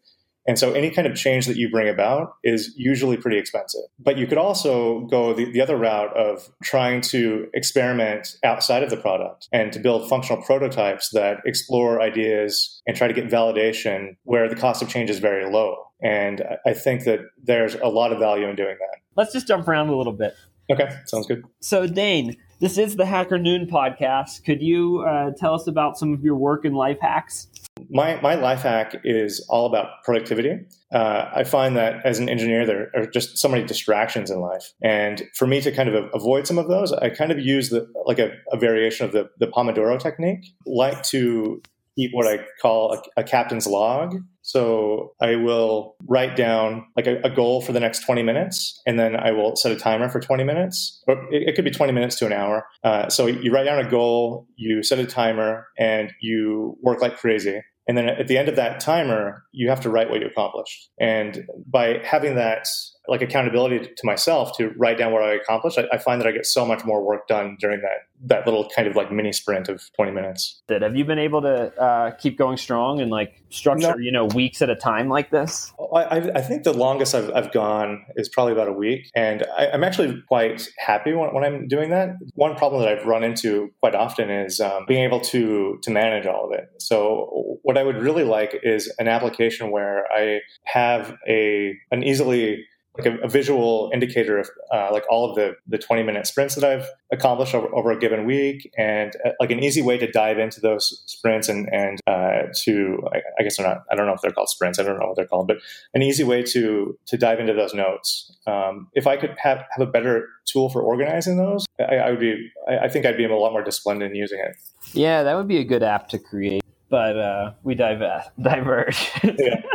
And 0.50 0.58
so 0.58 0.74
any 0.74 0.90
kind 0.90 1.06
of 1.06 1.16
change 1.16 1.46
that 1.46 1.58
you 1.58 1.70
bring 1.70 1.88
about 1.88 2.34
is 2.44 2.74
usually 2.76 3.18
pretty 3.18 3.38
expensive. 3.38 3.84
But 4.00 4.18
you 4.18 4.26
could 4.26 4.40
also 4.40 5.02
go 5.02 5.32
the, 5.32 5.46
the 5.46 5.62
other 5.62 5.78
route 5.78 6.12
of 6.18 6.50
trying 6.64 7.02
to 7.02 7.48
experiment 7.54 8.36
outside 8.44 8.82
of 8.82 8.90
the 8.90 8.98
product 8.98 9.48
and 9.52 9.72
to 9.74 9.80
build 9.80 10.10
functional 10.10 10.42
prototypes 10.42 11.12
that 11.12 11.38
explore 11.46 12.02
ideas 12.02 12.82
and 12.88 12.98
try 12.98 13.08
to 13.08 13.14
get 13.14 13.30
validation 13.30 14.18
where 14.24 14.50
the 14.50 14.56
cost 14.56 14.82
of 14.82 14.90
change 14.90 15.12
is 15.12 15.20
very 15.20 15.48
low. 15.48 15.76
And 16.02 16.44
I 16.66 16.74
think 16.74 17.04
that 17.04 17.20
there's 17.44 17.76
a 17.76 17.88
lot 17.88 18.12
of 18.12 18.18
value 18.18 18.48
in 18.48 18.56
doing 18.56 18.76
that. 18.80 19.02
Let's 19.16 19.32
just 19.32 19.48
jump 19.48 19.68
around 19.68 19.90
a 19.90 19.96
little 19.96 20.14
bit. 20.14 20.34
Okay, 20.72 20.90
sounds 21.06 21.28
good. 21.28 21.44
So, 21.60 21.86
Dane, 21.86 22.38
this 22.60 22.78
is 22.78 22.98
the 22.98 23.06
Hacker 23.06 23.38
Noon 23.38 23.68
podcast. 23.68 24.44
Could 24.44 24.62
you 24.62 25.06
uh, 25.08 25.32
tell 25.38 25.54
us 25.56 25.68
about 25.68 25.98
some 25.98 26.14
of 26.14 26.24
your 26.24 26.36
work 26.36 26.66
and 26.66 26.76
life 26.76 26.98
hacks? 27.02 27.48
My, 27.90 28.20
my 28.20 28.36
life 28.36 28.62
hack 28.62 29.00
is 29.06 29.46
all 29.50 29.66
about 29.66 30.04
productivity. 30.04 30.60
Uh, 30.92 31.30
I 31.34 31.46
find 31.46 31.78
that 31.78 32.06
as 32.06 32.20
an 32.20 32.28
engineer, 32.28 32.66
there 32.66 32.92
are 32.94 33.06
just 33.06 33.38
so 33.38 33.48
many 33.48 33.64
distractions 33.64 34.30
in 34.30 34.42
life. 34.42 34.74
And 34.84 35.24
for 35.36 35.48
me 35.48 35.62
to 35.62 35.72
kind 35.72 35.88
of 35.88 36.10
avoid 36.14 36.46
some 36.46 36.58
of 36.58 36.68
those, 36.68 36.92
I 36.92 37.10
kind 37.10 37.32
of 37.32 37.40
use 37.40 37.70
the, 37.70 37.88
like 38.06 38.20
a, 38.20 38.32
a 38.52 38.58
variation 38.58 39.06
of 39.06 39.14
the, 39.14 39.30
the 39.40 39.48
Pomodoro 39.48 39.98
technique, 39.98 40.54
like 40.66 41.02
to 41.04 41.62
keep 42.00 42.12
what 42.14 42.28
I 42.28 42.46
call 42.62 42.94
a, 42.94 43.22
a, 43.22 43.24
captain's 43.24 43.68
log. 43.68 44.16
So 44.42 45.14
I 45.22 45.36
will 45.36 45.96
write 46.08 46.36
down 46.36 46.86
like 46.96 47.08
a, 47.08 47.20
a, 47.24 47.30
goal 47.30 47.62
for 47.62 47.74
the 47.74 47.80
next 47.80 48.06
20 48.06 48.24
minutes, 48.24 48.82
and 48.88 48.98
then 48.98 49.16
I 49.16 49.32
will 49.32 49.56
set 49.56 49.72
a 49.72 49.76
timer 49.76 50.08
for 50.10 50.20
20 50.20 50.44
minutes. 50.44 51.04
Or 51.08 51.16
it, 51.32 51.50
it 51.50 51.56
could 51.56 51.66
be 51.66 51.72
20 51.72 51.92
minutes 51.92 52.16
to 52.20 52.26
an 52.26 52.34
hour. 52.34 52.66
Uh, 52.84 53.10
so 53.10 53.28
you 53.28 53.52
write 53.52 53.66
down 53.66 53.86
a 53.86 53.90
goal, 53.90 54.48
you 54.56 54.82
set 54.82 55.00
a 55.00 55.06
timer, 55.06 55.68
and 55.78 56.14
you 56.22 56.78
work 56.82 57.02
like 57.02 57.18
crazy. 57.18 57.62
And 57.90 57.98
then 57.98 58.08
at 58.08 58.28
the 58.28 58.38
end 58.38 58.48
of 58.48 58.56
that 58.58 58.80
timer, 58.80 59.44
you 59.52 59.68
have 59.70 59.82
to 59.82 59.90
write 59.90 60.12
what 60.12 60.22
you 60.22 60.28
accomplished. 60.28 60.92
And 61.00 61.48
by 61.66 62.00
having 62.04 62.36
that 62.36 62.68
like 63.08 63.24
accountability 63.24 63.80
to 63.80 64.06
myself 64.06 64.56
to 64.58 64.70
write 64.78 65.00
down 65.00 65.12
what 65.12 65.24
I 65.24 65.34
accomplished, 65.34 65.80
I, 65.80 65.88
I, 65.92 65.98
find 65.98 66.22
that 66.22 66.28
I 66.28 66.32
get 66.32 66.46
so 66.46 66.64
much 66.64 66.86
more 66.86 67.04
work 67.04 67.28
done 67.28 67.58
during 67.60 67.82
that 67.82 68.06
that 68.26 68.46
little 68.46 68.70
kind 68.76 68.88
of 68.88 68.96
like 68.96 69.12
mini 69.12 69.32
sprint 69.32 69.70
of 69.70 69.82
20 69.96 70.12
minutes. 70.12 70.62
Did 70.68 70.82
have 70.82 70.96
you 70.96 71.06
been 71.06 71.18
able 71.18 71.42
to 71.42 71.74
uh, 71.82 72.12
keep 72.12 72.38
going 72.38 72.58
strong 72.58 73.02
and 73.02 73.10
like 73.10 73.42
structure 73.50 73.94
no. 73.94 73.98
you 73.98 74.12
know 74.12 74.26
weeks 74.26 74.62
at 74.62 74.70
a 74.70 74.76
time 74.76 75.10
like 75.10 75.32
this? 75.32 75.74
I, 75.96 76.30
I 76.36 76.42
think 76.42 76.64
the 76.64 76.74
longest 76.74 77.16
I've, 77.16 77.32
I've, 77.34 77.52
gone 77.52 78.06
is 78.16 78.30
probably 78.30 78.54
about 78.54 78.68
a 78.68 78.74
week, 78.74 79.10
and 79.16 79.44
I, 79.58 79.68
am 79.68 79.84
actually 79.84 80.22
quite 80.28 80.70
happy 80.78 81.14
when, 81.14 81.34
when, 81.34 81.44
I'm 81.44 81.68
doing 81.68 81.90
that. 81.90 82.10
One 82.36 82.56
problem 82.56 82.84
that 82.84 82.90
I've 82.92 83.08
run 83.08 83.24
into 83.24 83.72
quite 83.80 83.96
often 83.96 84.30
is 84.30 84.60
um, 84.60 84.86
being 84.88 85.04
able 85.04 85.22
to 85.22 85.80
to 85.82 85.90
manage 85.90 86.28
all 86.28 86.46
of 86.46 86.52
it. 86.52 86.66
So 86.80 87.49
what 87.70 87.78
I 87.78 87.84
would 87.84 88.02
really 88.02 88.24
like 88.24 88.60
is 88.64 88.92
an 88.98 89.08
application 89.08 89.70
where 89.70 90.12
I 90.12 90.42
have 90.64 91.16
a 91.28 91.78
an 91.92 92.02
easily 92.02 92.66
like 92.98 93.06
a, 93.06 93.20
a 93.20 93.30
visual 93.30 93.92
indicator 93.94 94.40
of 94.40 94.50
uh, 94.74 94.90
like 94.92 95.04
all 95.08 95.30
of 95.30 95.36
the 95.36 95.56
the 95.68 95.78
20 95.78 96.02
minute 96.02 96.26
sprints 96.26 96.56
that 96.56 96.64
I've 96.64 96.88
accomplished 97.12 97.54
over, 97.54 97.68
over 97.76 97.92
a 97.92 98.00
given 98.00 98.26
week, 98.26 98.74
and 98.76 99.16
uh, 99.24 99.34
like 99.40 99.52
an 99.52 99.60
easy 99.60 99.84
way 99.84 100.00
to 100.00 100.12
dive 100.12 100.40
into 100.40 100.60
those 100.60 101.04
sprints 101.06 101.48
and 101.48 101.70
and 101.72 102.00
uh, 102.08 102.48
to 102.64 103.08
I, 103.14 103.22
I, 103.38 103.44
guess 103.44 103.58
they're 103.58 103.68
not 103.68 103.84
I 103.92 103.96
don't 103.96 104.08
know 104.08 104.14
if 104.14 104.22
they're 104.22 104.32
called 104.32 104.50
sprints 104.50 104.80
I 104.80 104.84
don't 104.84 105.00
know 105.00 105.06
what 105.06 105.16
they're 105.16 105.28
called, 105.28 105.48
but 105.48 105.58
an 105.94 106.02
easy 106.02 106.24
way 106.24 106.42
to 106.42 106.98
to 107.06 107.18
dive 107.20 107.40
into 107.40 107.54
those 107.54 107.76
notes. 107.76 108.36
Um, 108.48 108.88
if 108.96 109.06
I 109.06 109.16
could 109.16 109.36
have 109.38 109.64
have 109.78 109.88
a 109.88 109.92
better 109.92 110.28
tool 110.46 110.70
for 110.70 110.82
organizing 110.82 111.38
those, 111.38 111.68
I, 111.80 111.98
I 111.98 112.10
would 112.10 112.20
be 112.20 112.50
I, 112.68 112.86
I, 112.86 112.90
think 112.90 113.06
I'd 113.06 113.16
be 113.16 113.26
a 113.26 113.36
lot 113.36 113.52
more 113.52 113.64
disciplined 113.64 114.02
in 114.02 114.16
using 114.16 114.40
it. 114.40 114.56
Yeah, 114.94 115.22
that 115.22 115.36
would 115.36 115.48
be 115.48 115.58
a 115.58 115.64
good 115.64 115.84
app 115.84 116.10
to 116.10 116.18
create, 116.18 116.64
but 116.90 117.18
uh, 117.18 117.54
we 117.64 117.76
dive 117.76 118.02
diverge. 118.42 119.12
yeah. 119.24 119.62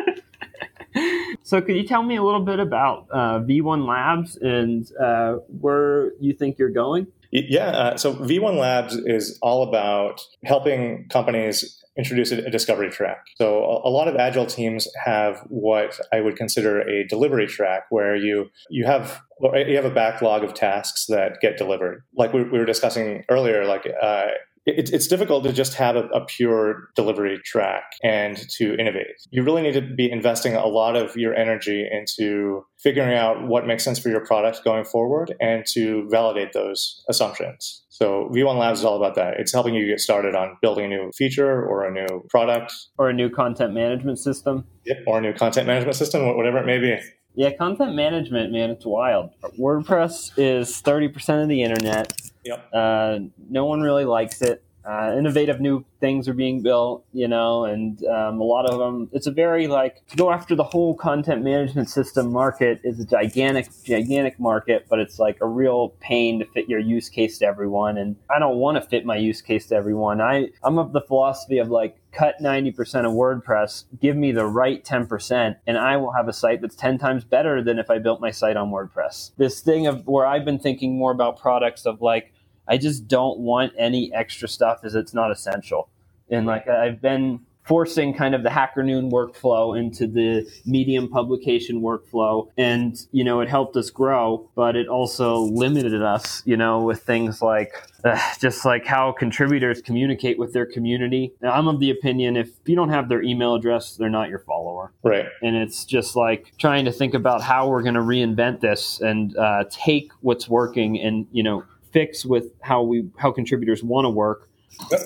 So, 1.43 1.61
could 1.61 1.77
you 1.77 1.87
tell 1.87 2.03
me 2.03 2.17
a 2.17 2.23
little 2.23 2.41
bit 2.41 2.59
about 2.59 3.07
uh, 3.13 3.41
V1 3.41 3.87
Labs 3.87 4.37
and 4.37 4.91
uh, 4.99 5.35
where 5.61 6.13
you 6.19 6.33
think 6.33 6.59
you're 6.59 6.71
going? 6.71 7.07
Yeah, 7.33 7.67
uh, 7.67 7.97
so 7.97 8.15
V1 8.15 8.59
Labs 8.59 8.97
is 8.97 9.39
all 9.43 9.69
about 9.69 10.23
helping 10.45 11.07
companies 11.11 11.85
introduce 11.99 12.33
a, 12.33 12.49
discovery 12.49 12.91
track. 12.91 13.27
So, 13.37 13.63
a, 13.65 13.89
a, 13.89 13.91
lot 13.91 14.09
of 14.09 14.17
agile 14.17 14.47
teams 14.47 14.89
have 15.05 15.41
what 15.49 16.01
I 16.13 16.23
would 16.23 16.37
consider 16.37 16.81
a 16.81 17.07
delivery 17.09 17.47
track, 17.47 17.85
where 17.91 18.17
you 18.17 18.51
you 18.71 18.87
have 18.87 19.21
you 19.41 19.77
have 19.77 19.85
a 19.85 19.91
backlog 19.91 20.45
of 20.45 20.55
tasks 20.55 21.07
that 21.07 21.41
get 21.43 21.59
delivered. 21.59 22.05
Like 22.17 22.33
we, 22.33 22.45
we 22.45 22.59
were 22.59 22.65
discussing 22.65 23.25
earlier, 23.29 23.67
like 23.67 23.87
uh, 24.01 24.29
it, 24.67 24.91
it's 24.93 25.07
difficult 25.07 25.45
to 25.45 25.53
just 25.53 25.75
have 25.75 25.97
a, 25.97 26.05
a, 26.09 26.25
pure 26.25 26.89
delivery 26.97 27.39
track 27.45 27.85
and 28.03 28.37
to 28.51 28.75
innovate. 28.77 29.15
You 29.31 29.43
really 29.43 29.63
need 29.63 29.75
to 29.75 29.83
be 29.83 30.11
investing 30.11 30.55
a 30.55 30.67
lot 30.67 30.97
of 30.97 31.17
your 31.17 31.35
energy 31.35 31.87
into 31.91 32.65
figuring 32.83 33.15
out 33.15 33.47
what 33.47 33.67
makes 33.67 33.85
sense 33.85 33.99
for 33.99 34.09
your 34.09 34.25
product 34.25 34.65
going 34.65 34.85
forward 34.85 35.35
and 35.41 35.65
to 35.73 36.09
validate 36.11 36.53
those 36.53 37.05
assumptions. 37.09 37.85
So 37.91 38.31
V1 38.35 38.59
Labs 38.59 38.81
is 38.81 38.85
all 38.85 38.97
about 38.97 39.15
that. 39.17 39.35
It's 39.39 39.53
helping 39.53 39.75
you 39.75 39.87
get 39.87 40.01
started 40.01 40.35
on 40.35 40.57
building 40.63 40.87
a 40.87 40.89
new 40.89 41.11
feature 41.15 41.65
or 41.65 41.85
a 41.85 41.93
new 41.93 42.25
product 42.29 42.73
or 42.99 43.09
a 43.09 43.13
new 43.13 43.31
content 43.31 43.75
management 43.75 44.19
system. 44.19 44.65
Yep, 44.87 44.99
or 45.07 45.19
a 45.19 45.21
new 45.21 45.33
content 45.33 45.67
management 45.67 45.97
system, 45.97 46.37
whatever 46.37 46.59
it 46.59 46.67
may 46.67 46.79
be. 46.79 46.99
Yeah, 47.35 47.53
content 47.53 47.95
management, 47.95 48.53
man, 48.53 48.71
it's 48.71 48.87
wild. 48.87 49.31
WordPress 49.59 50.33
is 50.37 50.81
30% 50.83 51.43
of 51.43 51.49
the 51.49 51.63
internet. 51.63 52.13
Yep. 52.45 52.71
Uh, 52.73 53.19
no 53.51 53.65
one 53.65 53.81
really 53.81 54.05
likes 54.05 54.41
it. 54.41 54.63
Uh, 54.87 55.15
innovative 55.17 55.63
new 55.63 55.83
things 55.99 56.29
are 56.29 56.35
being 56.35 56.61
built, 56.61 57.07
you 57.15 57.27
know, 57.27 57.65
and 57.65 58.05
um, 58.05 58.39
a 58.39 58.45
lot 58.45 58.67
of 58.67 58.79
them. 58.79 59.09
It's 59.13 59.27
a 59.27 59.31
very 59.31 59.67
like 59.67 60.07
to 60.09 60.17
go 60.17 60.31
after 60.31 60.55
the 60.55 60.63
whole 60.63 60.95
content 60.95 61.43
management 61.43 61.89
system 61.89 62.31
market 62.31 62.83
is 62.85 63.01
a 63.01 63.07
gigantic, 63.07 63.71
gigantic 63.83 64.39
market, 64.39 64.85
but 64.91 64.99
it's 64.99 65.19
like 65.19 65.39
a 65.41 65.47
real 65.47 65.95
pain 66.01 66.39
to 66.41 66.45
fit 66.45 66.69
your 66.69 66.81
use 66.81 67.09
case 67.09 67.39
to 67.39 67.47
everyone. 67.47 67.97
And 67.97 68.17
I 68.29 68.39
don't 68.39 68.57
want 68.57 68.77
to 68.77 68.83
fit 68.87 69.07
my 69.07 69.17
use 69.17 69.41
case 69.41 69.69
to 69.69 69.75
everyone. 69.75 70.21
I 70.21 70.51
I'm 70.63 70.79
of 70.79 70.93
the 70.93 71.01
philosophy 71.01 71.57
of 71.57 71.71
like 71.71 71.97
cut 72.15 72.37
90% 72.41 72.75
of 73.05 73.13
WordPress, 73.13 73.85
give 74.01 74.17
me 74.17 74.33
the 74.33 74.47
right 74.47 74.85
10%, 74.85 75.57
and 75.67 75.79
I 75.79 75.97
will 75.97 76.13
have 76.13 76.29
a 76.29 76.33
site 76.33 76.61
that's 76.61 76.77
10 76.77 76.99
times 76.99 77.25
better 77.25 77.63
than 77.63 77.79
if 77.79 77.91
I 77.91 77.99
built 77.99 78.21
my 78.21 78.31
site 78.31 78.57
on 78.57 78.71
WordPress. 78.71 79.33
This 79.37 79.61
thing 79.61 79.87
of 79.87 80.07
where 80.07 80.27
I've 80.27 80.45
been 80.45 80.59
thinking 80.59 80.97
more 80.97 81.13
about 81.13 81.39
products 81.39 81.87
of 81.87 82.01
like, 82.01 82.33
I 82.67 82.79
just 82.79 83.09
don't 83.09 83.41
want 83.41 83.73
any 83.77 84.13
extra 84.15 84.49
stuff 84.49 84.81
as 84.85 84.95
it's 84.95 85.13
not 85.13 85.31
essential. 85.31 85.91
And 86.31 86.47
like 86.47 86.69
I've 86.69 87.03
been 87.03 87.41
forcing 87.65 88.15
kind 88.15 88.35
of 88.35 88.43
the 88.43 88.51
Hacker 88.51 88.83
Noon 88.83 89.11
workflow 89.11 89.79
into 89.79 90.07
the 90.07 90.47
Medium 90.67 91.09
publication 91.09 91.81
workflow. 91.81 92.49
And, 92.57 92.97
you 93.11 93.25
know, 93.25 93.41
it 93.41 93.49
helped 93.49 93.77
us 93.77 93.91
grow, 93.91 94.51
but 94.55 94.77
it 94.77 94.87
also 94.87 95.41
limited 95.41 96.03
us, 96.03 96.43
you 96.45 96.57
know, 96.57 96.83
with 96.83 97.03
things 97.03 97.41
like 97.41 97.73
uh, 98.05 98.21
just 98.39 98.65
like 98.65 98.85
how 98.85 99.13
contributors 99.13 99.81
communicate 99.81 100.39
with 100.39 100.53
their 100.53 100.67
community. 100.67 101.33
Now, 101.41 101.53
I'm 101.53 101.67
of 101.67 101.81
the 101.81 101.91
opinion 101.91 102.37
if 102.37 102.51
you 102.67 102.77
don't 102.77 102.91
have 102.91 103.09
their 103.09 103.23
email 103.23 103.55
address, 103.55 103.97
they're 103.97 104.11
not 104.11 104.29
your 104.29 104.41
follower. 104.41 104.93
Right. 105.03 105.27
And 105.43 105.57
it's 105.57 105.85
just 105.85 106.17
like 106.17 106.53
trying 106.59 106.85
to 106.85 106.93
think 106.93 107.15
about 107.15 107.41
how 107.41 107.69
we're 107.69 107.83
going 107.83 107.95
to 107.95 108.01
reinvent 108.01 108.61
this 108.61 109.01
and 109.01 109.37
uh, 109.37 109.65
take 109.71 110.13
what's 110.21 110.49
working 110.49 111.01
and, 111.01 111.27
you 111.33 111.43
know, 111.43 111.65
fix 111.93 112.27
with 112.27 112.53
how 112.61 112.83
we 112.83 113.09
how 113.17 113.31
contributors 113.31 113.83
want 113.83 114.05
to 114.05 114.11
work. 114.11 114.51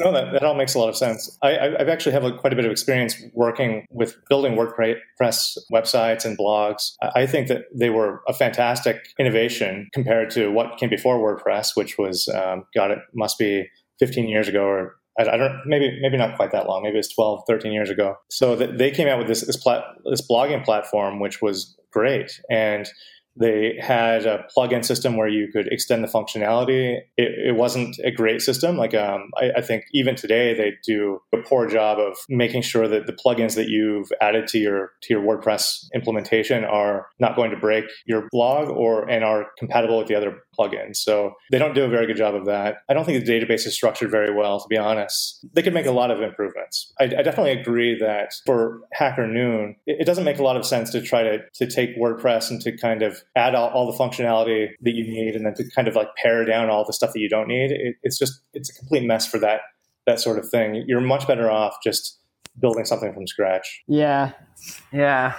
No, 0.01 0.13
that, 0.13 0.33
that 0.33 0.43
all 0.43 0.55
makes 0.55 0.75
a 0.75 0.79
lot 0.79 0.89
of 0.89 0.97
sense. 0.97 1.39
I, 1.43 1.51
have 1.79 1.89
actually 1.89 2.13
have 2.13 2.25
a, 2.25 2.33
quite 2.33 2.53
a 2.53 2.57
bit 2.57 2.65
of 2.65 2.71
experience 2.71 3.17
working 3.33 3.87
with 3.91 4.17
building 4.29 4.55
WordPress 4.55 5.59
websites 5.73 6.25
and 6.25 6.37
blogs. 6.37 6.93
I 7.15 7.27
think 7.27 7.49
that 7.49 7.67
they 7.75 7.91
were 7.91 8.23
a 8.29 8.33
fantastic 8.33 9.09
innovation 9.19 9.89
compared 9.93 10.31
to 10.31 10.51
what 10.51 10.79
came 10.79 10.91
before 10.91 11.19
WordPress, 11.19 11.77
which 11.77 11.99
was, 11.99 12.29
um, 12.29 12.65
God, 12.75 12.91
it 12.91 12.99
must 13.15 13.39
be 13.39 13.69
15 13.99 14.29
years 14.29 14.49
ago 14.49 14.65
or 14.65 14.97
I, 15.19 15.37
don't 15.37 15.61
maybe 15.67 15.99
maybe 16.01 16.17
not 16.17 16.37
quite 16.37 16.53
that 16.53 16.69
long. 16.69 16.85
Maybe 16.85 16.97
it's 16.97 17.13
12, 17.13 17.43
13 17.49 17.73
years 17.73 17.91
ago. 17.91 18.17
So 18.31 18.55
they 18.55 18.93
came 18.93 19.09
out 19.09 19.19
with 19.19 19.27
this 19.27 19.45
this, 19.45 19.57
plat, 19.57 19.83
this 20.09 20.27
blogging 20.27 20.65
platform, 20.65 21.19
which 21.19 21.43
was 21.43 21.77
great 21.91 22.41
and 22.49 22.89
they 23.39 23.79
had 23.81 24.27
a 24.27 24.45
plug-in 24.53 24.83
system 24.83 25.17
where 25.17 25.29
you 25.29 25.49
could 25.53 25.69
extend 25.73 26.03
the 26.03 26.09
functionality. 26.09 26.99
It, 27.17 27.49
it 27.49 27.57
wasn't 27.57 27.97
a 28.05 28.11
great 28.11 28.41
system. 28.41 28.77
Like 28.77 28.95
um, 28.95 29.31
I, 29.37 29.59
I, 29.59 29.63
think 29.63 29.85
even 29.93 30.17
today 30.17 30.55
they 30.55 30.73
do 30.85 31.21
a 31.33 31.39
poor 31.39 31.69
job 31.69 31.99
of 31.99 32.17
making 32.29 32.63
sure 32.63 32.89
that 32.89 33.07
the 33.07 33.13
plugins 33.13 33.55
that 33.55 33.69
you've 33.69 34.11
added 34.21 34.47
to 34.49 34.59
your 34.59 34.93
to 35.03 35.15
your 35.15 35.23
WordPress 35.23 35.85
implementation 35.95 36.65
are 36.65 37.07
not 37.19 37.37
going 37.37 37.51
to 37.51 37.57
break 37.57 37.85
your 38.07 38.29
blog 38.31 38.69
or 38.69 39.09
and 39.09 39.25
are 39.25 39.47
compatible 39.59 39.99
with 39.99 40.09
the 40.09 40.15
other 40.15 40.43
plugins. 40.59 40.97
So 40.97 41.35
they 41.51 41.59
don't 41.59 41.75
do 41.75 41.85
a 41.85 41.89
very 41.89 42.07
good 42.07 42.17
job 42.17 42.35
of 42.35 42.47
that. 42.47 42.79
I 42.89 42.95
don't 42.95 43.05
think 43.05 43.25
the 43.25 43.33
database 43.33 43.67
is 43.67 43.75
structured 43.75 44.11
very 44.11 44.35
well, 44.35 44.61
to 44.61 44.67
be 44.69 44.77
honest. 44.77 45.47
They 45.53 45.63
could 45.63 45.75
make 45.75 45.87
a 45.87 45.93
lot 45.93 46.11
of 46.11 46.21
improvements. 46.21 46.93
I, 47.01 47.05
I 47.05 47.23
definitely 47.23 47.53
agree 47.53 47.99
that 48.01 48.33
for 48.45 48.81
Hacker 48.93 49.27
Noon, 49.27 49.77
it, 49.87 49.99
it, 50.01 50.05
doesn't 50.05 50.25
make 50.25 50.39
a 50.39 50.43
lot 50.43 50.57
of 50.57 50.67
sense 50.67 50.91
to 50.91 51.03
try 51.03 51.23
to, 51.23 51.39
to 51.55 51.67
take 51.67 51.97
WordPress 51.99 52.51
and 52.51 52.61
to 52.63 52.77
kind 52.77 53.03
of 53.03 53.23
add 53.37 53.55
all, 53.55 53.69
all, 53.71 53.91
the 53.91 53.99
functionality 53.99 54.69
that 54.83 54.95
you 54.95 55.05
need 55.05 55.35
and 55.35 55.47
then 55.47 55.55
to 55.55 55.65
kind 55.75 55.89
of 55.89 55.95
like 55.95 56.09
pare 56.23 56.45
down 56.45 56.71
all 56.71 56.85
the 56.85 56.93
stuff 56.93 57.13
that 57.13 57.21
you 57.21 57.29
don't 57.29 57.49
need. 57.49 57.71
It, 57.71 57.97
it's 58.03 58.19
just, 58.19 58.41
it's 58.55 58.71
a 58.71 58.79
complete 58.79 59.05
mess 59.05 59.27
for 59.27 59.39
that, 59.41 59.61
that 60.07 60.21
sort 60.21 60.39
of 60.39 60.49
thing. 60.49 60.85
You're 60.87 61.01
much 61.01 61.27
better 61.27 61.51
off 61.51 61.77
just 61.83 62.19
building 62.61 62.85
something 62.85 63.13
from 63.13 63.27
scratch. 63.27 63.83
Yeah, 63.87 64.33
yeah 64.93 65.35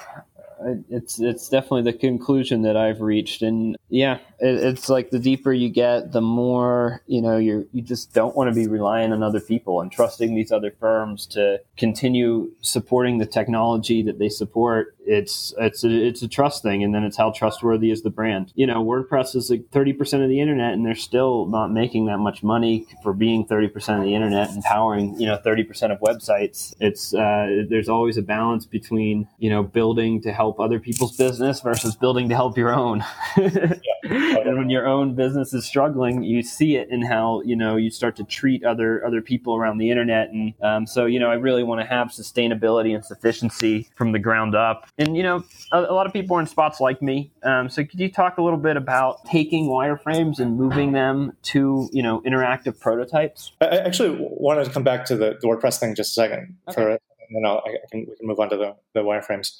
it's 0.89 1.19
it's 1.19 1.49
definitely 1.49 1.83
the 1.91 1.97
conclusion 1.97 2.63
that 2.63 2.75
I've 2.75 3.01
reached, 3.01 3.41
and 3.41 3.77
yeah, 3.89 4.15
it, 4.39 4.55
it's 4.63 4.89
like 4.89 5.09
the 5.09 5.19
deeper 5.19 5.53
you 5.53 5.69
get, 5.69 6.11
the 6.11 6.21
more 6.21 7.01
you 7.07 7.21
know 7.21 7.37
you 7.37 7.67
you 7.71 7.81
just 7.81 8.13
don't 8.13 8.35
want 8.35 8.49
to 8.49 8.55
be 8.55 8.67
relying 8.67 9.11
on 9.11 9.23
other 9.23 9.39
people 9.39 9.81
and 9.81 9.91
trusting 9.91 10.35
these 10.35 10.51
other 10.51 10.71
firms 10.79 11.25
to 11.27 11.61
continue 11.77 12.51
supporting 12.61 13.17
the 13.17 13.25
technology 13.25 14.01
that 14.03 14.19
they 14.19 14.29
support. 14.29 14.95
It's 15.09 15.53
it's 15.57 15.83
a, 15.83 15.89
it's 15.89 16.21
a 16.21 16.27
trust 16.27 16.61
thing, 16.61 16.83
and 16.83 16.93
then 16.93 17.03
it's 17.03 17.17
how 17.17 17.31
trustworthy 17.31 17.89
is 17.89 18.03
the 18.03 18.11
brand. 18.11 18.53
You 18.55 18.67
know, 18.67 18.85
WordPress 18.85 19.35
is 19.35 19.49
like 19.49 19.69
thirty 19.71 19.91
percent 19.91 20.21
of 20.21 20.29
the 20.29 20.39
internet, 20.39 20.73
and 20.73 20.85
they're 20.85 20.93
still 20.93 21.47
not 21.47 21.71
making 21.71 22.05
that 22.05 22.19
much 22.19 22.43
money 22.43 22.85
for 23.01 23.13
being 23.13 23.43
thirty 23.45 23.67
percent 23.67 23.97
of 23.97 24.05
the 24.05 24.13
internet 24.13 24.51
and 24.51 24.63
powering 24.63 25.19
you 25.19 25.25
know 25.25 25.37
thirty 25.37 25.63
percent 25.63 25.91
of 25.91 25.99
websites. 25.99 26.75
It's 26.79 27.13
uh, 27.15 27.63
there's 27.67 27.89
always 27.89 28.17
a 28.17 28.21
balance 28.21 28.67
between 28.67 29.27
you 29.39 29.49
know 29.49 29.63
building 29.63 30.21
to 30.21 30.31
help 30.31 30.59
other 30.59 30.79
people's 30.79 31.17
business 31.17 31.61
versus 31.61 31.95
building 31.95 32.29
to 32.29 32.35
help 32.35 32.55
your 32.55 32.71
own. 32.71 33.03
and 33.35 34.57
when 34.57 34.69
your 34.69 34.87
own 34.87 35.15
business 35.15 35.55
is 35.55 35.65
struggling, 35.65 36.21
you 36.21 36.43
see 36.43 36.75
it 36.75 36.89
in 36.91 37.01
how 37.01 37.41
you 37.43 37.55
know 37.55 37.77
you 37.77 37.89
start 37.89 38.15
to 38.17 38.23
treat 38.25 38.63
other 38.63 39.03
other 39.03 39.21
people 39.21 39.55
around 39.55 39.79
the 39.79 39.89
internet. 39.89 40.29
And 40.29 40.53
um, 40.61 40.85
so 40.85 41.07
you 41.07 41.19
know, 41.19 41.31
I 41.31 41.35
really 41.35 41.63
want 41.63 41.81
to 41.81 41.87
have 41.87 42.09
sustainability 42.09 42.93
and 42.93 43.03
sufficiency 43.03 43.89
from 43.95 44.11
the 44.11 44.19
ground 44.19 44.53
up. 44.53 44.87
And 44.99 45.15
you 45.15 45.23
know, 45.23 45.43
a, 45.71 45.79
a 45.79 45.93
lot 45.93 46.05
of 46.05 46.13
people 46.13 46.35
are 46.37 46.41
in 46.41 46.45
spots 46.45 46.79
like 46.81 47.01
me. 47.01 47.31
Um, 47.43 47.69
so 47.69 47.83
could 47.85 47.99
you 47.99 48.11
talk 48.11 48.37
a 48.37 48.43
little 48.43 48.59
bit 48.59 48.75
about 48.75 49.23
taking 49.25 49.67
wireframes 49.67 50.39
and 50.39 50.57
moving 50.57 50.91
them 50.91 51.37
to 51.43 51.89
you 51.91 52.03
know 52.03 52.21
interactive 52.21 52.79
prototypes? 52.79 53.53
I 53.61 53.77
actually 53.77 54.17
wanted 54.19 54.65
to 54.65 54.71
come 54.71 54.83
back 54.83 55.05
to 55.05 55.15
the, 55.15 55.37
the 55.41 55.47
WordPress 55.47 55.79
thing 55.79 55.95
just 55.95 56.11
a 56.11 56.13
second 56.13 56.57
okay. 56.67 56.75
for 56.75 56.89
it, 56.91 57.01
and 57.27 57.35
then 57.35 57.49
I'll, 57.49 57.63
I 57.65 57.77
can 57.89 58.01
we 58.01 58.15
can 58.17 58.27
move 58.27 58.39
on 58.39 58.49
to 58.49 58.57
the, 58.57 58.75
the 58.93 58.99
wireframes. 58.99 59.57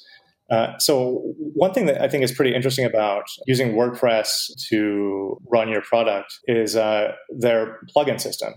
Uh, 0.50 0.76
so 0.78 1.34
one 1.36 1.72
thing 1.72 1.86
that 1.86 2.02
I 2.02 2.08
think 2.08 2.24
is 2.24 2.32
pretty 2.32 2.54
interesting 2.54 2.84
about 2.84 3.24
using 3.46 3.72
WordPress 3.72 4.50
to 4.68 5.40
run 5.50 5.68
your 5.68 5.80
product 5.80 6.40
is 6.46 6.74
uh, 6.74 7.12
their 7.30 7.78
plugin 7.96 8.20
system. 8.20 8.54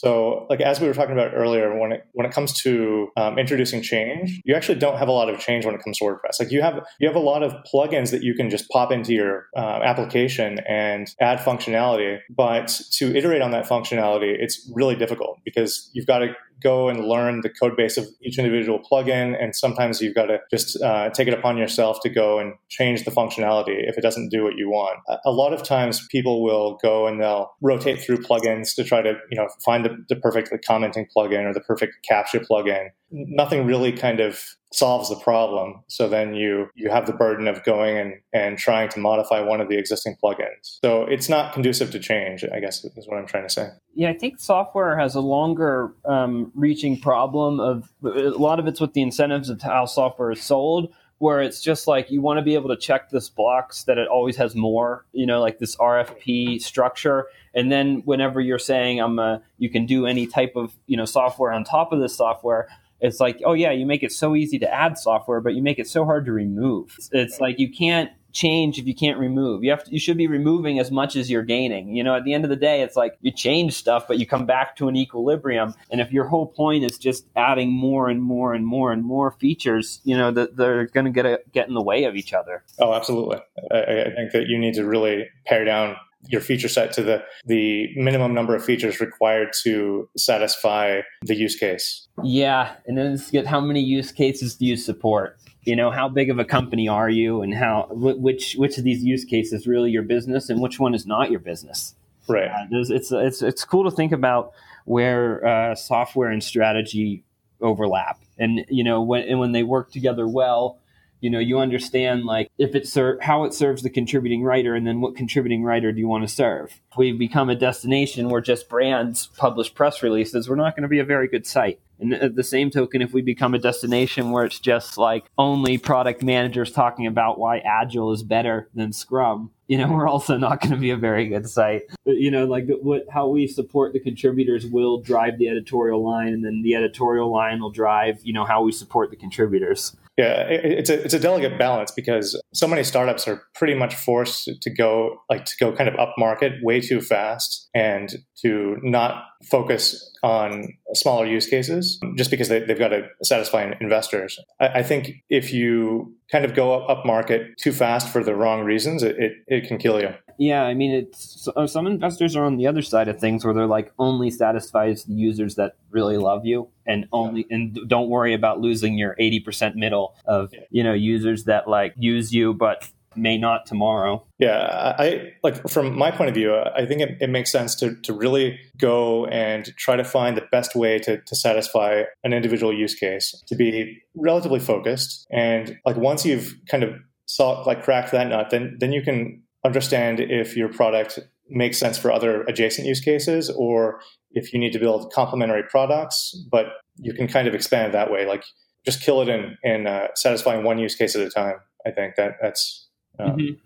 So, 0.00 0.46
like 0.48 0.62
as 0.62 0.80
we 0.80 0.86
were 0.86 0.94
talking 0.94 1.12
about 1.12 1.32
earlier, 1.34 1.78
when 1.78 1.92
it 1.92 2.06
when 2.12 2.24
it 2.24 2.32
comes 2.32 2.54
to 2.62 3.08
um, 3.18 3.38
introducing 3.38 3.82
change, 3.82 4.40
you 4.46 4.54
actually 4.54 4.78
don't 4.78 4.96
have 4.96 5.08
a 5.08 5.12
lot 5.12 5.28
of 5.28 5.38
change 5.38 5.66
when 5.66 5.74
it 5.74 5.82
comes 5.84 5.98
to 5.98 6.04
WordPress. 6.06 6.40
Like 6.40 6.50
you 6.50 6.62
have 6.62 6.80
you 7.00 7.06
have 7.06 7.16
a 7.16 7.26
lot 7.32 7.42
of 7.42 7.52
plugins 7.70 8.10
that 8.12 8.22
you 8.22 8.32
can 8.32 8.48
just 8.48 8.66
pop 8.70 8.90
into 8.92 9.12
your 9.12 9.48
uh, 9.54 9.80
application 9.84 10.58
and 10.66 11.14
add 11.20 11.38
functionality, 11.40 12.18
but 12.30 12.80
to 12.92 13.14
iterate 13.14 13.42
on 13.42 13.50
that 13.50 13.66
functionality, 13.68 14.34
it's 14.38 14.70
really 14.74 14.96
difficult 14.96 15.38
because 15.44 15.90
you've 15.92 16.06
got 16.06 16.20
to 16.20 16.34
go 16.62 16.88
and 16.88 17.06
learn 17.06 17.40
the 17.42 17.48
code 17.48 17.76
base 17.76 17.96
of 17.96 18.06
each 18.22 18.38
individual 18.38 18.80
plugin. 18.80 19.40
And 19.40 19.54
sometimes 19.54 20.00
you've 20.00 20.14
got 20.14 20.26
to 20.26 20.38
just 20.50 20.80
uh, 20.82 21.10
take 21.10 21.28
it 21.28 21.34
upon 21.34 21.56
yourself 21.56 21.98
to 22.02 22.08
go 22.08 22.38
and 22.38 22.54
change 22.68 23.04
the 23.04 23.10
functionality 23.10 23.88
if 23.88 23.96
it 23.96 24.02
doesn't 24.02 24.28
do 24.28 24.44
what 24.44 24.56
you 24.56 24.68
want. 24.68 24.98
A 25.24 25.30
lot 25.30 25.52
of 25.52 25.62
times 25.62 26.06
people 26.08 26.42
will 26.42 26.78
go 26.82 27.06
and 27.06 27.20
they'll 27.20 27.50
rotate 27.60 28.00
through 28.00 28.18
plugins 28.18 28.74
to 28.76 28.84
try 28.84 29.02
to, 29.02 29.14
you 29.30 29.36
know, 29.36 29.48
find 29.64 29.84
the, 29.84 29.96
the 30.08 30.16
perfect 30.16 30.52
commenting 30.64 31.06
plugin 31.16 31.44
or 31.44 31.54
the 31.54 31.60
perfect 31.60 32.06
CAPTCHA 32.10 32.46
plugin. 32.46 32.88
Nothing 33.10 33.66
really 33.66 33.92
kind 33.92 34.20
of 34.20 34.44
solves 34.72 35.08
the 35.08 35.16
problem. 35.16 35.82
So 35.88 36.08
then 36.08 36.34
you 36.34 36.68
you 36.74 36.90
have 36.90 37.06
the 37.06 37.12
burden 37.12 37.48
of 37.48 37.64
going 37.64 37.98
and, 37.98 38.14
and 38.32 38.56
trying 38.56 38.88
to 38.90 39.00
modify 39.00 39.40
one 39.40 39.60
of 39.60 39.68
the 39.68 39.76
existing 39.76 40.16
plugins. 40.22 40.78
So 40.84 41.04
it's 41.04 41.28
not 41.28 41.52
conducive 41.52 41.90
to 41.90 41.98
change, 41.98 42.44
I 42.44 42.60
guess 42.60 42.84
is 42.84 43.08
what 43.08 43.18
I'm 43.18 43.26
trying 43.26 43.44
to 43.44 43.52
say. 43.52 43.68
Yeah, 43.94 44.10
I 44.10 44.14
think 44.14 44.38
software 44.38 44.96
has 44.96 45.14
a 45.14 45.20
longer 45.20 45.92
um, 46.04 46.52
reaching 46.54 47.00
problem 47.00 47.58
of 47.58 47.90
a 48.04 48.30
lot 48.30 48.60
of 48.60 48.66
it's 48.66 48.80
with 48.80 48.92
the 48.92 49.02
incentives 49.02 49.48
of 49.48 49.60
how 49.60 49.86
software 49.86 50.30
is 50.30 50.42
sold 50.42 50.92
where 51.20 51.42
it's 51.42 51.60
just 51.60 51.86
like 51.86 52.10
you 52.10 52.22
want 52.22 52.38
to 52.38 52.42
be 52.42 52.54
able 52.54 52.70
to 52.70 52.76
check 52.78 53.10
this 53.10 53.28
box 53.28 53.84
that 53.84 53.98
it 53.98 54.08
always 54.08 54.36
has 54.36 54.54
more, 54.54 55.04
you 55.12 55.26
know, 55.26 55.38
like 55.38 55.58
this 55.58 55.76
RFP 55.76 56.62
structure. 56.62 57.26
And 57.54 57.70
then 57.70 58.00
whenever 58.06 58.40
you're 58.40 58.58
saying 58.58 59.00
I'm 59.00 59.18
a, 59.18 59.42
you 59.58 59.68
can 59.68 59.84
do 59.84 60.06
any 60.06 60.26
type 60.26 60.52
of, 60.56 60.72
you 60.86 60.96
know, 60.96 61.04
software 61.04 61.52
on 61.52 61.62
top 61.62 61.92
of 61.92 62.00
this 62.00 62.16
software, 62.16 62.68
it's 63.00 63.20
like, 63.20 63.40
oh 63.44 63.52
yeah, 63.52 63.70
you 63.72 63.86
make 63.86 64.02
it 64.02 64.12
so 64.12 64.34
easy 64.36 64.58
to 64.58 64.72
add 64.72 64.98
software, 64.98 65.40
but 65.40 65.54
you 65.54 65.62
make 65.62 65.78
it 65.78 65.88
so 65.88 66.04
hard 66.04 66.26
to 66.26 66.32
remove. 66.32 66.96
It's 67.12 67.40
like 67.40 67.58
you 67.58 67.70
can't 67.72 68.10
change 68.32 68.78
if 68.78 68.86
you 68.86 68.94
can't 68.94 69.18
remove. 69.18 69.64
You 69.64 69.70
have 69.70 69.84
to, 69.84 69.92
you 69.92 69.98
should 69.98 70.16
be 70.16 70.26
removing 70.26 70.78
as 70.78 70.90
much 70.90 71.16
as 71.16 71.30
you're 71.30 71.42
gaining. 71.42 71.96
You 71.96 72.04
know, 72.04 72.14
at 72.14 72.24
the 72.24 72.32
end 72.32 72.44
of 72.44 72.50
the 72.50 72.56
day, 72.56 72.82
it's 72.82 72.96
like 72.96 73.18
you 73.20 73.32
change 73.32 73.74
stuff, 73.74 74.06
but 74.06 74.18
you 74.18 74.26
come 74.26 74.46
back 74.46 74.76
to 74.76 74.88
an 74.88 74.96
equilibrium. 74.96 75.74
And 75.90 76.00
if 76.00 76.12
your 76.12 76.26
whole 76.26 76.46
point 76.46 76.84
is 76.84 76.98
just 76.98 77.26
adding 77.36 77.72
more 77.72 78.08
and 78.08 78.22
more 78.22 78.54
and 78.54 78.66
more 78.66 78.92
and 78.92 79.04
more 79.04 79.32
features, 79.32 80.00
you 80.04 80.16
know, 80.16 80.30
that 80.30 80.56
they're 80.56 80.86
going 80.86 81.06
to 81.06 81.12
get 81.12 81.26
a, 81.26 81.40
get 81.52 81.68
in 81.68 81.74
the 81.74 81.82
way 81.82 82.04
of 82.04 82.14
each 82.14 82.32
other. 82.32 82.62
Oh, 82.78 82.94
absolutely. 82.94 83.38
I, 83.72 83.78
I 83.78 84.14
think 84.14 84.32
that 84.32 84.46
you 84.46 84.58
need 84.58 84.74
to 84.74 84.84
really 84.84 85.28
pare 85.46 85.64
down 85.64 85.96
your 86.28 86.40
feature 86.40 86.68
set 86.68 86.92
to 86.92 87.02
the 87.02 87.22
the 87.46 87.88
minimum 87.96 88.34
number 88.34 88.54
of 88.54 88.64
features 88.64 89.00
required 89.00 89.52
to 89.62 90.08
satisfy 90.16 91.00
the 91.22 91.34
use 91.34 91.56
case. 91.56 92.08
Yeah, 92.22 92.74
and 92.86 92.98
then 92.98 93.18
get 93.30 93.46
how 93.46 93.60
many 93.60 93.80
use 93.80 94.12
cases 94.12 94.54
do 94.56 94.66
you 94.66 94.76
support? 94.76 95.38
You 95.62 95.76
know, 95.76 95.90
how 95.90 96.08
big 96.08 96.30
of 96.30 96.38
a 96.38 96.44
company 96.44 96.88
are 96.88 97.10
you, 97.10 97.42
and 97.42 97.54
how 97.54 97.88
which 97.90 98.54
which 98.54 98.78
of 98.78 98.84
these 98.84 99.02
use 99.02 99.24
cases 99.24 99.66
really 99.66 99.90
your 99.90 100.02
business, 100.02 100.48
and 100.50 100.60
which 100.60 100.78
one 100.78 100.94
is 100.94 101.06
not 101.06 101.30
your 101.30 101.40
business? 101.40 101.94
Right. 102.28 102.48
Uh, 102.48 102.66
it's 102.70 103.10
it's 103.10 103.42
it's 103.42 103.64
cool 103.64 103.84
to 103.84 103.90
think 103.90 104.12
about 104.12 104.52
where 104.84 105.44
uh, 105.46 105.74
software 105.74 106.30
and 106.30 106.42
strategy 106.42 107.24
overlap, 107.60 108.20
and 108.38 108.64
you 108.68 108.84
know 108.84 109.02
when 109.02 109.22
and 109.24 109.38
when 109.38 109.52
they 109.52 109.62
work 109.62 109.90
together 109.90 110.28
well 110.28 110.78
you 111.20 111.30
know 111.30 111.38
you 111.38 111.58
understand 111.58 112.24
like 112.24 112.50
if 112.58 112.74
it 112.74 112.86
ser- 112.86 113.18
how 113.20 113.44
it 113.44 113.54
serves 113.54 113.82
the 113.82 113.90
contributing 113.90 114.42
writer 114.42 114.74
and 114.74 114.86
then 114.86 115.00
what 115.00 115.16
contributing 115.16 115.62
writer 115.62 115.92
do 115.92 115.98
you 115.98 116.08
want 116.08 116.26
to 116.26 116.34
serve. 116.34 116.80
We've 116.96 117.18
become 117.18 117.50
a 117.50 117.54
destination 117.54 118.28
where 118.28 118.40
just 118.40 118.68
brands 118.68 119.28
publish 119.36 119.72
press 119.74 120.02
releases. 120.02 120.48
We're 120.48 120.56
not 120.56 120.74
going 120.74 120.82
to 120.82 120.88
be 120.88 120.98
a 120.98 121.04
very 121.04 121.28
good 121.28 121.46
site. 121.46 121.80
And 122.00 122.14
at 122.14 122.34
the 122.34 122.42
same 122.42 122.70
token 122.70 123.02
if 123.02 123.12
we 123.12 123.20
become 123.20 123.54
a 123.54 123.58
destination 123.58 124.30
where 124.30 124.44
it's 124.44 124.58
just 124.58 124.96
like 124.96 125.26
only 125.36 125.76
product 125.76 126.22
managers 126.22 126.72
talking 126.72 127.06
about 127.06 127.38
why 127.38 127.58
agile 127.58 128.12
is 128.12 128.22
better 128.22 128.68
than 128.74 128.92
scrum 128.92 129.50
you 129.70 129.78
know 129.78 129.88
we're 129.92 130.08
also 130.08 130.36
not 130.36 130.60
going 130.60 130.72
to 130.72 130.76
be 130.76 130.90
a 130.90 130.96
very 130.96 131.28
good 131.28 131.48
site. 131.48 131.82
But 132.04 132.16
you 132.16 132.30
know 132.30 132.44
like 132.44 132.66
what 132.82 133.06
how 133.10 133.28
we 133.28 133.46
support 133.46 133.94
the 133.94 134.00
contributors 134.00 134.66
will 134.66 135.00
drive 135.00 135.38
the 135.38 135.48
editorial 135.48 136.04
line 136.04 136.34
and 136.34 136.44
then 136.44 136.62
the 136.62 136.74
editorial 136.74 137.32
line 137.32 137.60
will 137.60 137.70
drive 137.70 138.18
you 138.22 138.34
know 138.34 138.44
how 138.44 138.62
we 138.62 138.72
support 138.72 139.10
the 139.10 139.16
contributors 139.16 139.96
yeah, 140.16 140.44
it's 140.48 140.90
a 140.90 141.02
it's 141.02 141.14
a 141.14 141.18
delicate 141.18 141.58
balance 141.58 141.92
because 141.92 142.40
so 142.52 142.66
many 142.66 142.84
startups 142.84 143.26
are 143.26 143.42
pretty 143.54 143.74
much 143.74 143.94
forced 143.94 144.50
to 144.60 144.70
go 144.70 145.16
like 145.30 145.44
to 145.46 145.56
go 145.58 145.72
kind 145.72 145.88
of 145.88 145.98
up 145.98 146.14
market 146.18 146.54
way 146.62 146.80
too 146.80 147.00
fast 147.00 147.70
and 147.74 148.16
to 148.42 148.76
not 148.82 149.24
focus 149.50 150.10
on 150.22 150.68
smaller 150.92 151.26
use 151.26 151.46
cases 151.46 151.98
just 152.16 152.30
because 152.30 152.48
they, 152.48 152.60
have 152.60 152.78
got 152.78 152.88
to 152.88 153.08
satisfy 153.22 153.72
investors. 153.80 154.38
I, 154.60 154.66
I, 154.66 154.82
think 154.82 155.12
if 155.30 155.52
you 155.52 156.14
kind 156.30 156.44
of 156.44 156.54
go 156.54 156.74
up, 156.74 156.90
up 156.90 157.06
market 157.06 157.56
too 157.58 157.72
fast 157.72 158.08
for 158.08 158.22
the 158.22 158.34
wrong 158.34 158.62
reasons, 158.62 159.02
it, 159.02 159.16
it, 159.18 159.32
it 159.46 159.66
can 159.66 159.78
kill 159.78 159.98
you. 160.00 160.10
Yeah, 160.40 160.62
I 160.62 160.72
mean, 160.72 160.90
it's 160.90 161.46
uh, 161.54 161.66
some 161.66 161.86
investors 161.86 162.34
are 162.34 162.46
on 162.46 162.56
the 162.56 162.66
other 162.66 162.80
side 162.80 163.08
of 163.08 163.20
things 163.20 163.44
where 163.44 163.52
they're 163.52 163.66
like 163.66 163.92
only 163.98 164.30
satisfies 164.30 165.04
the 165.04 165.12
users 165.12 165.56
that 165.56 165.76
really 165.90 166.16
love 166.16 166.46
you, 166.46 166.70
and 166.86 167.06
only 167.12 167.46
yeah. 167.50 167.56
and 167.56 167.78
don't 167.86 168.08
worry 168.08 168.32
about 168.32 168.58
losing 168.58 168.96
your 168.96 169.14
eighty 169.18 169.38
percent 169.38 169.76
middle 169.76 170.14
of 170.24 170.48
yeah. 170.54 170.60
you 170.70 170.82
know 170.82 170.94
users 170.94 171.44
that 171.44 171.68
like 171.68 171.92
use 171.98 172.32
you 172.32 172.54
but 172.54 172.88
may 173.14 173.36
not 173.36 173.66
tomorrow. 173.66 174.24
Yeah, 174.38 174.94
I 174.98 175.32
like 175.42 175.68
from 175.68 175.94
my 175.94 176.10
point 176.10 176.30
of 176.30 176.34
view, 176.34 176.54
I 176.54 176.86
think 176.86 177.02
it, 177.02 177.18
it, 177.20 177.28
makes 177.28 177.52
sense 177.52 177.74
to, 177.76 177.96
to 177.96 178.14
really 178.14 178.58
go 178.78 179.26
and 179.26 179.66
try 179.76 179.96
to 179.96 180.04
find 180.04 180.38
the 180.38 180.46
best 180.50 180.74
way 180.74 180.98
to, 181.00 181.20
to 181.20 181.36
satisfy 181.36 182.04
an 182.24 182.32
individual 182.32 182.72
use 182.72 182.94
case, 182.94 183.34
to 183.48 183.54
be 183.54 184.00
relatively 184.14 184.60
focused. 184.60 185.26
And 185.30 185.76
like 185.84 185.96
once 185.96 186.24
you've 186.24 186.54
kind 186.70 186.82
of 186.82 186.94
saw 187.26 187.60
like 187.62 187.82
cracked 187.82 188.12
that 188.12 188.28
nut, 188.28 188.48
then 188.50 188.76
then 188.80 188.92
you 188.92 189.02
can 189.02 189.42
understand 189.64 190.20
if 190.20 190.56
your 190.56 190.68
product 190.68 191.18
makes 191.48 191.78
sense 191.78 191.98
for 191.98 192.12
other 192.12 192.42
adjacent 192.44 192.86
use 192.86 193.00
cases 193.00 193.50
or 193.50 194.00
if 194.30 194.52
you 194.52 194.58
need 194.58 194.72
to 194.72 194.78
build 194.78 195.12
complementary 195.12 195.64
products, 195.64 196.34
but 196.50 196.66
you 196.96 197.12
can 197.12 197.26
kind 197.26 197.48
of 197.48 197.54
expand 197.54 197.92
that 197.92 198.10
way. 198.10 198.26
Like 198.26 198.44
just 198.84 199.02
kill 199.02 199.20
it 199.20 199.28
in, 199.28 199.56
in 199.62 199.86
uh, 199.86 200.08
satisfying 200.14 200.64
one 200.64 200.78
use 200.78 200.94
case 200.94 201.16
at 201.16 201.22
a 201.22 201.30
time. 201.30 201.56
I 201.86 201.90
think 201.90 202.16
that 202.16 202.36
that's 202.40 202.88
uh, 203.18 203.24
mm-hmm. 203.24 203.38
kind 203.38 203.56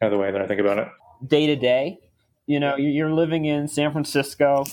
of 0.00 0.10
the 0.10 0.18
way 0.18 0.30
that 0.30 0.40
I 0.40 0.46
think 0.46 0.60
about 0.60 0.78
it. 0.78 0.88
Day 1.26 1.46
to 1.46 1.56
day, 1.56 1.98
you 2.46 2.58
know, 2.58 2.76
you're 2.76 3.12
living 3.12 3.44
in 3.44 3.68
San 3.68 3.92
Francisco, 3.92 4.64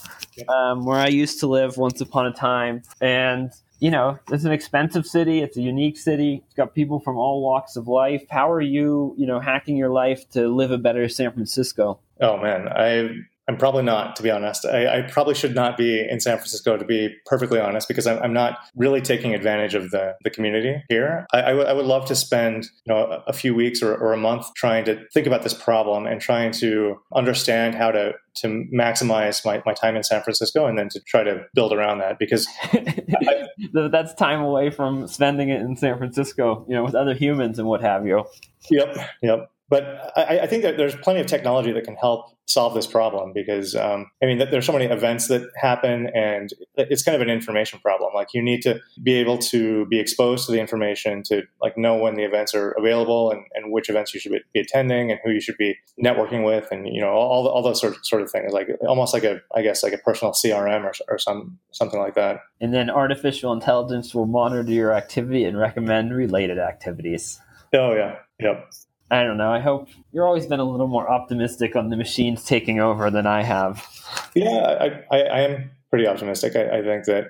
um, 0.48 0.86
where 0.86 0.98
I 0.98 1.08
used 1.08 1.40
to 1.42 1.48
live 1.48 1.78
once 1.78 2.02
upon 2.02 2.26
a 2.26 2.34
time, 2.34 2.82
and 3.00 3.52
you 3.80 3.90
know, 3.90 4.20
it's 4.30 4.44
an 4.44 4.52
expensive 4.52 5.06
city. 5.06 5.40
It's 5.40 5.58
a 5.58 5.62
unique 5.62 5.98
city. 5.98 6.44
It's 6.46 6.54
got 6.54 6.76
people 6.76 7.00
from 7.00 7.18
all 7.18 7.42
walks 7.42 7.76
of 7.76 7.88
life. 7.88 8.26
How 8.30 8.52
are 8.52 8.62
you, 8.62 9.16
you 9.18 9.26
know, 9.26 9.40
hacking 9.40 9.78
your 9.78 9.90
life 9.90 10.30
to 10.32 10.48
live 10.48 10.72
a 10.72 10.78
better 10.78 11.08
San 11.08 11.32
Francisco? 11.32 12.00
Oh 12.22 12.38
man, 12.38 12.68
I 12.68 13.10
I'm 13.50 13.58
probably 13.58 13.82
not, 13.82 14.16
to 14.18 14.22
be 14.22 14.30
honest. 14.30 14.64
I, 14.64 15.00
I, 15.00 15.02
probably 15.02 15.34
should 15.34 15.56
not 15.56 15.76
be 15.76 16.08
in 16.08 16.20
San 16.20 16.38
Francisco, 16.38 16.78
to 16.78 16.86
be 16.86 17.16
perfectly 17.26 17.60
honest, 17.60 17.88
because 17.88 18.06
I'm, 18.06 18.22
I'm 18.22 18.32
not 18.32 18.60
really 18.76 19.02
taking 19.02 19.34
advantage 19.34 19.74
of 19.74 19.90
the, 19.90 20.14
the 20.24 20.30
community 20.30 20.84
here. 20.88 21.26
I, 21.34 21.42
I, 21.42 21.50
w- 21.50 21.68
I 21.68 21.74
would 21.74 21.88
love 21.88 22.06
to 22.10 22.16
spend 22.16 22.66
you 22.86 22.94
know 22.94 23.24
a, 23.26 23.34
few 23.34 23.56
weeks 23.56 23.82
or, 23.82 23.96
or 23.96 24.14
a 24.14 24.18
month 24.18 24.46
trying 24.56 24.86
to 24.86 25.04
think 25.16 25.26
about 25.26 25.42
this 25.42 25.56
problem 25.56 26.06
and 26.06 26.22
trying 26.22 26.52
to 26.52 27.02
understand 27.16 27.74
how 27.74 27.90
to 27.90 28.14
to 28.36 28.66
maximize 28.72 29.44
my, 29.44 29.64
my 29.66 29.74
time 29.74 29.96
in 29.96 30.04
San 30.04 30.22
Francisco 30.22 30.68
and 30.68 30.78
then 30.78 30.88
to 30.90 31.00
try 31.02 31.24
to 31.24 31.44
build 31.56 31.74
around 31.74 31.98
that 31.98 32.20
because 32.20 32.48
I, 32.64 33.48
that's 33.74 34.14
time 34.14 34.42
away 34.42 34.70
from 34.70 35.08
spending 35.08 35.50
it 35.50 35.60
in 35.62 35.76
San 35.76 35.98
Francisco, 35.98 36.66
you 36.70 36.76
know, 36.76 36.84
with 36.84 36.94
other 36.94 37.16
humans 37.16 37.58
and 37.58 37.68
what 37.68 37.82
have 37.82 38.06
you. 38.06 38.26
Yep, 38.70 38.98
yep. 39.24 39.52
But 39.70 40.12
I, 40.16 40.40
I, 40.40 40.48
think 40.48 40.64
that 40.64 40.78
there's 40.78 40.96
plenty 40.96 41.20
of 41.20 41.28
technology 41.28 41.72
that 41.72 41.84
can 41.84 41.96
help 41.96 42.36
solve 42.46 42.74
this 42.74 42.88
problem 42.88 43.32
because 43.32 43.76
um, 43.76 44.10
I 44.24 44.26
mean 44.26 44.40
there's 44.40 44.66
so 44.66 44.74
many 44.74 44.86
events 44.86 45.28
that 45.28 45.48
happen 45.56 46.10
and 46.16 46.50
it's 46.76 47.04
kind 47.04 47.16
of 47.16 47.22
an 47.22 47.30
information 47.30 47.80
problem. 47.80 48.12
Like 48.16 48.30
you 48.34 48.42
need 48.42 48.64
to 48.64 48.80
be 49.04 49.14
able 49.14 49.38
to 49.38 49.86
be 49.86 50.00
exposed 50.00 50.48
to 50.48 50.52
the 50.52 50.60
information 50.60 51.22
to 51.24 51.44
like 51.62 51.78
know 51.78 51.96
when 51.96 52.16
the 52.16 52.24
events 52.24 52.56
are 52.56 52.72
available 52.72 53.30
and, 53.30 53.44
and 53.54 53.72
which 53.72 53.90
events 53.90 54.14
you 54.14 54.20
should 54.20 54.32
be 54.54 54.60
attending 54.60 55.12
and 55.12 55.20
who 55.24 55.30
you 55.30 55.40
should 55.40 55.58
be 55.58 55.78
networking 56.04 56.44
with 56.44 56.68
and 56.72 56.88
you 56.88 57.00
know 57.00 57.10
all 57.12 57.48
all 57.48 57.62
those 57.62 57.80
sort 57.80 57.96
of, 57.96 58.04
sort 58.04 58.24
of 58.24 58.32
things 58.32 58.52
like 58.52 58.70
almost 58.88 59.14
like 59.14 59.24
a 59.24 59.40
I 59.56 59.62
guess 59.62 59.84
like 59.84 59.94
a 59.94 60.00
personal 60.00 60.34
CRM 60.34 60.84
or, 60.84 60.94
or 61.08 61.20
some 61.20 61.60
something 61.72 62.00
like 62.00 62.16
that. 62.16 62.40
And 62.60 62.74
then 62.74 62.90
artificial 62.90 63.54
intelligence 63.54 64.16
will 64.16 64.26
monitor 64.26 64.72
your 64.72 64.94
activity 64.94 65.44
and 65.44 65.58
recommend 65.58 66.16
related 66.16 66.58
activities. 66.58 67.40
Oh 67.74 67.94
yeah, 67.94 68.16
yep. 68.40 68.72
I 69.12 69.24
don't 69.24 69.38
know. 69.38 69.52
I 69.52 69.60
hope 69.60 69.88
you're 70.12 70.28
always 70.28 70.46
been 70.46 70.60
a 70.60 70.64
little 70.64 70.88
more 70.88 71.10
optimistic 71.10 71.76
on 71.76 71.90
the 71.90 71.98
machines 71.98 72.44
taking 72.46 72.80
over 72.80 73.10
than 73.10 73.26
I 73.26 73.44
have. 73.44 73.86
Yeah, 74.36 75.04
I, 75.12 75.16
I, 75.16 75.22
I 75.22 75.40
am 75.42 75.72
pretty 75.90 76.08
optimistic. 76.08 76.56
I, 76.56 76.80
I 76.80 76.84
think 76.84 77.06
that 77.06 77.26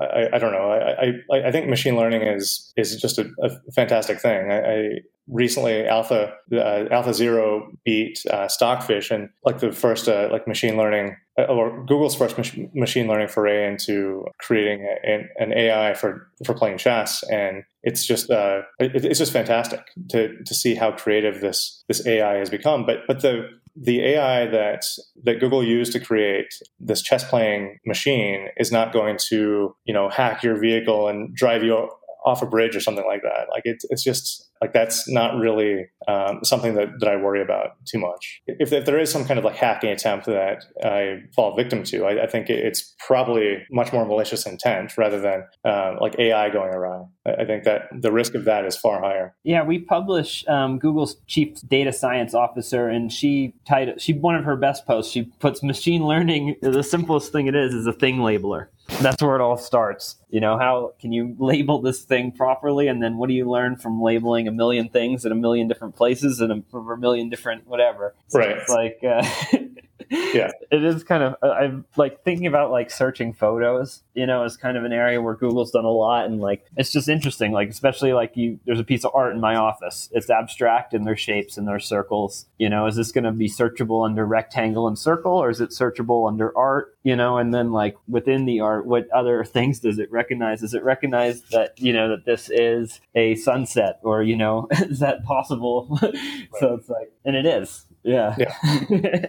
I, 0.00 0.28
I, 0.32 0.38
don't 0.38 0.52
know. 0.52 0.70
I, 0.70 1.12
I, 1.32 1.48
I 1.48 1.52
think 1.52 1.68
machine 1.68 1.96
learning 1.96 2.22
is 2.22 2.72
is 2.76 2.96
just 3.00 3.18
a, 3.18 3.30
a 3.42 3.50
fantastic 3.72 4.20
thing. 4.20 4.50
I, 4.50 5.00
recently 5.28 5.86
Alpha 5.86 6.34
uh, 6.52 6.84
Alpha 6.90 7.14
Zero 7.14 7.70
beat 7.84 8.24
uh, 8.30 8.48
Stockfish 8.48 9.10
and 9.10 9.30
like 9.44 9.58
the 9.58 9.72
first 9.72 10.08
uh, 10.08 10.28
like 10.30 10.46
machine 10.46 10.76
learning 10.76 11.16
uh, 11.38 11.44
or 11.44 11.84
Google's 11.86 12.14
first 12.14 12.36
mach- 12.36 12.74
machine 12.74 13.06
learning 13.06 13.28
foray 13.28 13.66
into 13.66 14.24
creating 14.38 14.86
a, 15.04 15.26
an, 15.38 15.52
AI 15.52 15.94
for 15.94 16.28
for 16.44 16.54
playing 16.54 16.78
chess, 16.78 17.22
and 17.30 17.64
it's 17.84 18.04
just 18.04 18.30
uh, 18.30 18.62
it, 18.80 19.04
it's 19.04 19.18
just 19.18 19.32
fantastic 19.32 19.80
to 20.08 20.42
to 20.42 20.54
see 20.54 20.74
how 20.74 20.90
creative 20.90 21.40
this 21.40 21.84
this 21.86 22.04
AI 22.06 22.34
has 22.34 22.50
become. 22.50 22.84
But 22.86 23.00
but 23.06 23.20
the 23.20 23.48
the 23.76 24.02
AI 24.04 24.46
that 24.46 24.84
that 25.24 25.38
Google 25.38 25.62
used 25.62 25.92
to 25.92 26.00
create 26.00 26.52
this 26.80 27.02
chess 27.02 27.28
playing 27.28 27.78
machine 27.86 28.48
is 28.56 28.72
not 28.72 28.92
going 28.92 29.18
to 29.28 29.76
you 29.84 29.94
know 29.94 30.08
hack 30.08 30.42
your 30.42 30.58
vehicle 30.58 31.08
and 31.08 31.34
drive 31.34 31.62
you 31.62 31.88
off 32.24 32.40
a 32.40 32.46
bridge 32.46 32.74
or 32.74 32.80
something 32.80 33.04
like 33.06 33.22
that. 33.22 33.48
Like 33.50 33.62
it's 33.64 33.84
it's 33.90 34.02
just 34.02 34.50
like 34.64 34.72
that's 34.72 35.06
not 35.10 35.38
really 35.38 35.90
um, 36.08 36.40
something 36.42 36.74
that, 36.74 36.88
that 37.00 37.08
I 37.08 37.16
worry 37.16 37.42
about 37.42 37.72
too 37.84 37.98
much. 37.98 38.40
If, 38.46 38.72
if, 38.72 38.86
there 38.86 38.98
is 38.98 39.10
some 39.10 39.26
kind 39.26 39.38
of 39.38 39.44
like 39.44 39.56
hacking 39.56 39.90
attempt 39.90 40.24
that 40.24 40.64
I 40.82 41.24
fall 41.36 41.54
victim 41.54 41.82
to, 41.84 42.06
I, 42.06 42.22
I 42.22 42.26
think 42.26 42.48
it's 42.48 42.94
probably 43.06 43.58
much 43.70 43.92
more 43.92 44.06
malicious 44.06 44.46
intent 44.46 44.96
rather 44.96 45.20
than 45.20 45.44
uh, 45.66 45.96
like 46.00 46.18
AI 46.18 46.48
going 46.48 46.72
awry. 46.72 47.04
I 47.26 47.44
think 47.44 47.64
that 47.64 47.88
the 47.92 48.10
risk 48.10 48.34
of 48.34 48.46
that 48.46 48.64
is 48.64 48.74
far 48.74 49.02
higher. 49.02 49.34
Yeah, 49.44 49.64
we 49.64 49.80
publish 49.80 50.46
um, 50.48 50.78
Google's 50.78 51.16
chief 51.26 51.60
data 51.68 51.92
science 51.92 52.32
officer, 52.32 52.88
and 52.88 53.12
she 53.12 53.52
titled 53.66 54.00
she 54.00 54.14
one 54.14 54.34
of 54.34 54.44
her 54.44 54.56
best 54.56 54.86
posts. 54.86 55.12
She 55.12 55.24
puts 55.40 55.62
machine 55.62 56.06
learning. 56.06 56.56
The 56.62 56.82
simplest 56.82 57.32
thing 57.32 57.48
it 57.48 57.54
is 57.54 57.74
is 57.74 57.86
a 57.86 57.92
thing 57.92 58.16
labeler. 58.16 58.68
That's 59.00 59.22
where 59.22 59.36
it 59.36 59.40
all 59.40 59.56
starts. 59.56 60.16
You 60.34 60.40
know, 60.40 60.58
how 60.58 60.94
can 60.98 61.12
you 61.12 61.36
label 61.38 61.80
this 61.80 62.02
thing 62.02 62.32
properly? 62.32 62.88
And 62.88 63.00
then 63.00 63.18
what 63.18 63.28
do 63.28 63.34
you 63.34 63.48
learn 63.48 63.76
from 63.76 64.02
labeling 64.02 64.48
a 64.48 64.50
million 64.50 64.88
things 64.88 65.24
in 65.24 65.30
a 65.30 65.36
million 65.36 65.68
different 65.68 65.94
places 65.94 66.40
and 66.40 66.50
a, 66.50 66.76
a 66.76 66.96
million 66.98 67.30
different 67.30 67.68
whatever? 67.68 68.16
So 68.26 68.40
right. 68.40 68.56
It's 68.58 68.68
like, 68.68 68.98
uh, 69.04 69.24
yeah, 70.10 70.50
it 70.72 70.82
is 70.82 71.04
kind 71.04 71.22
of, 71.22 71.36
I'm 71.40 71.84
like 71.96 72.24
thinking 72.24 72.48
about 72.48 72.72
like 72.72 72.90
searching 72.90 73.32
photos, 73.32 74.02
you 74.14 74.26
know, 74.26 74.42
is 74.42 74.56
kind 74.56 74.76
of 74.76 74.84
an 74.84 74.92
area 74.92 75.22
where 75.22 75.34
Google's 75.34 75.70
done 75.70 75.84
a 75.84 75.90
lot. 75.90 76.26
And 76.26 76.40
like, 76.40 76.66
it's 76.76 76.90
just 76.90 77.08
interesting. 77.08 77.52
Like, 77.52 77.68
especially 77.68 78.12
like 78.12 78.36
you, 78.36 78.58
there's 78.66 78.80
a 78.80 78.84
piece 78.84 79.04
of 79.04 79.12
art 79.14 79.34
in 79.34 79.40
my 79.40 79.54
office. 79.54 80.08
It's 80.12 80.30
abstract 80.30 80.94
and 80.94 81.06
there's 81.06 81.20
shapes 81.20 81.56
and 81.56 81.68
there's 81.68 81.86
circles. 81.86 82.46
You 82.58 82.68
know, 82.68 82.88
is 82.88 82.96
this 82.96 83.12
going 83.12 83.24
to 83.24 83.30
be 83.30 83.48
searchable 83.48 84.04
under 84.04 84.26
rectangle 84.26 84.88
and 84.88 84.98
circle 84.98 85.32
or 85.32 85.48
is 85.48 85.60
it 85.60 85.70
searchable 85.70 86.26
under 86.26 86.56
art? 86.58 86.96
You 87.04 87.14
know, 87.14 87.38
and 87.38 87.54
then 87.54 87.70
like 87.70 87.96
within 88.08 88.46
the 88.46 88.58
art, 88.58 88.84
what 88.84 89.08
other 89.10 89.44
things 89.54 89.78
does 89.78 90.00
it 90.00 90.10
recognize? 90.10 90.23
Does 90.30 90.74
it 90.74 90.82
recognize 90.82 91.42
that, 91.50 91.78
you 91.78 91.92
know, 91.92 92.08
that 92.08 92.24
this 92.24 92.50
is 92.50 93.00
a 93.14 93.34
sunset 93.36 94.00
or, 94.02 94.22
you 94.22 94.36
know, 94.36 94.68
is 94.72 95.00
that 95.00 95.24
possible? 95.24 95.98
Right. 96.02 96.14
so 96.60 96.74
it's 96.74 96.88
like, 96.88 97.12
and 97.24 97.36
it 97.36 97.46
is. 97.46 97.86
Yeah. 98.02 98.34
Yeah. 98.38 98.54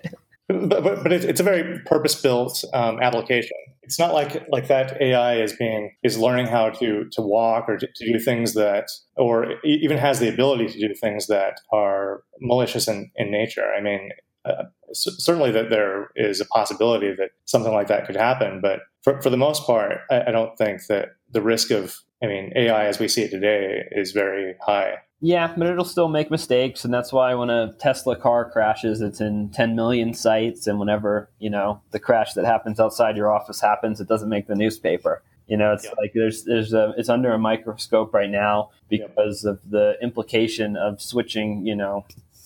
but, 0.47 0.83
but, 0.83 1.03
but 1.03 1.11
it's, 1.11 1.39
a 1.39 1.43
very 1.43 1.79
purpose 1.79 2.19
built 2.21 2.63
um, 2.73 3.01
application. 3.01 3.57
It's 3.83 3.99
not 3.99 4.13
like 4.15 4.47
like 4.49 4.67
that 4.67 4.99
AI 4.99 5.35
is 5.35 5.53
being 5.53 5.91
is 6.01 6.17
learning 6.17 6.47
how 6.47 6.71
to 6.71 7.05
to 7.11 7.21
walk 7.21 7.65
or 7.67 7.77
to, 7.77 7.85
to 7.85 8.13
do 8.13 8.17
things 8.17 8.55
that 8.55 8.89
or 9.15 9.63
even 9.63 9.99
has 9.99 10.19
the 10.19 10.27
ability 10.27 10.67
to 10.69 10.87
do 10.87 10.93
things 10.95 11.27
that 11.27 11.59
are 11.71 12.23
malicious 12.41 12.87
in, 12.87 13.11
in 13.15 13.29
nature. 13.29 13.71
I 13.77 13.81
mean, 13.81 14.09
uh, 14.43 14.63
certainly 14.93 15.51
that 15.51 15.69
there 15.69 16.09
is 16.15 16.39
a 16.39 16.45
possibility 16.45 17.13
that 17.15 17.31
something 17.45 17.73
like 17.73 17.87
that 17.87 18.05
could 18.05 18.15
happen, 18.15 18.59
but 18.61 18.81
for, 19.05 19.21
for 19.21 19.29
the 19.29 19.37
most 19.37 19.65
part, 19.65 19.99
I, 20.09 20.23
I 20.27 20.31
don't 20.31 20.57
think 20.57 20.87
that 20.87 21.15
the 21.31 21.41
risk 21.41 21.71
of 21.71 21.95
I 22.23 22.27
mean, 22.27 22.51
AI 22.55 22.87
as 22.87 22.97
we 22.97 23.07
see 23.07 23.21
it 23.21 23.29
today 23.29 23.83
is 23.91 24.11
very 24.11 24.55
high. 24.61 24.95
Yeah, 25.21 25.53
but 25.55 25.67
it'll 25.67 25.85
still 25.85 26.07
make 26.07 26.31
mistakes, 26.31 26.83
and 26.83 26.93
that's 26.93 27.13
why 27.13 27.35
when 27.35 27.49
a 27.49 27.73
Tesla 27.73 28.15
car 28.15 28.49
crashes, 28.49 29.01
it's 29.01 29.21
in 29.21 29.49
10 29.49 29.75
million 29.75 30.13
sites, 30.13 30.65
and 30.65 30.79
whenever 30.79 31.29
you 31.39 31.49
know 31.49 31.81
the 31.91 31.99
crash 31.99 32.33
that 32.33 32.45
happens 32.45 32.79
outside 32.79 33.15
your 33.15 33.31
office 33.31 33.61
happens, 33.61 34.01
it 34.01 34.07
doesn't 34.07 34.29
make 34.29 34.47
the 34.47 34.55
newspaper. 34.55 35.21
You 35.47 35.57
know, 35.57 35.73
it's 35.73 35.85
yeah. 35.85 35.91
like 35.99 36.13
there's 36.15 36.45
there's 36.45 36.73
a 36.73 36.93
it's 36.97 37.09
under 37.09 37.31
a 37.31 37.37
microscope 37.37 38.13
right 38.13 38.29
now 38.29 38.71
because 38.89 39.43
of 39.43 39.59
the 39.69 39.97
implication 40.01 40.75
of 40.75 41.01
switching, 41.01 41.65
you 41.65 41.75
know, 41.75 42.05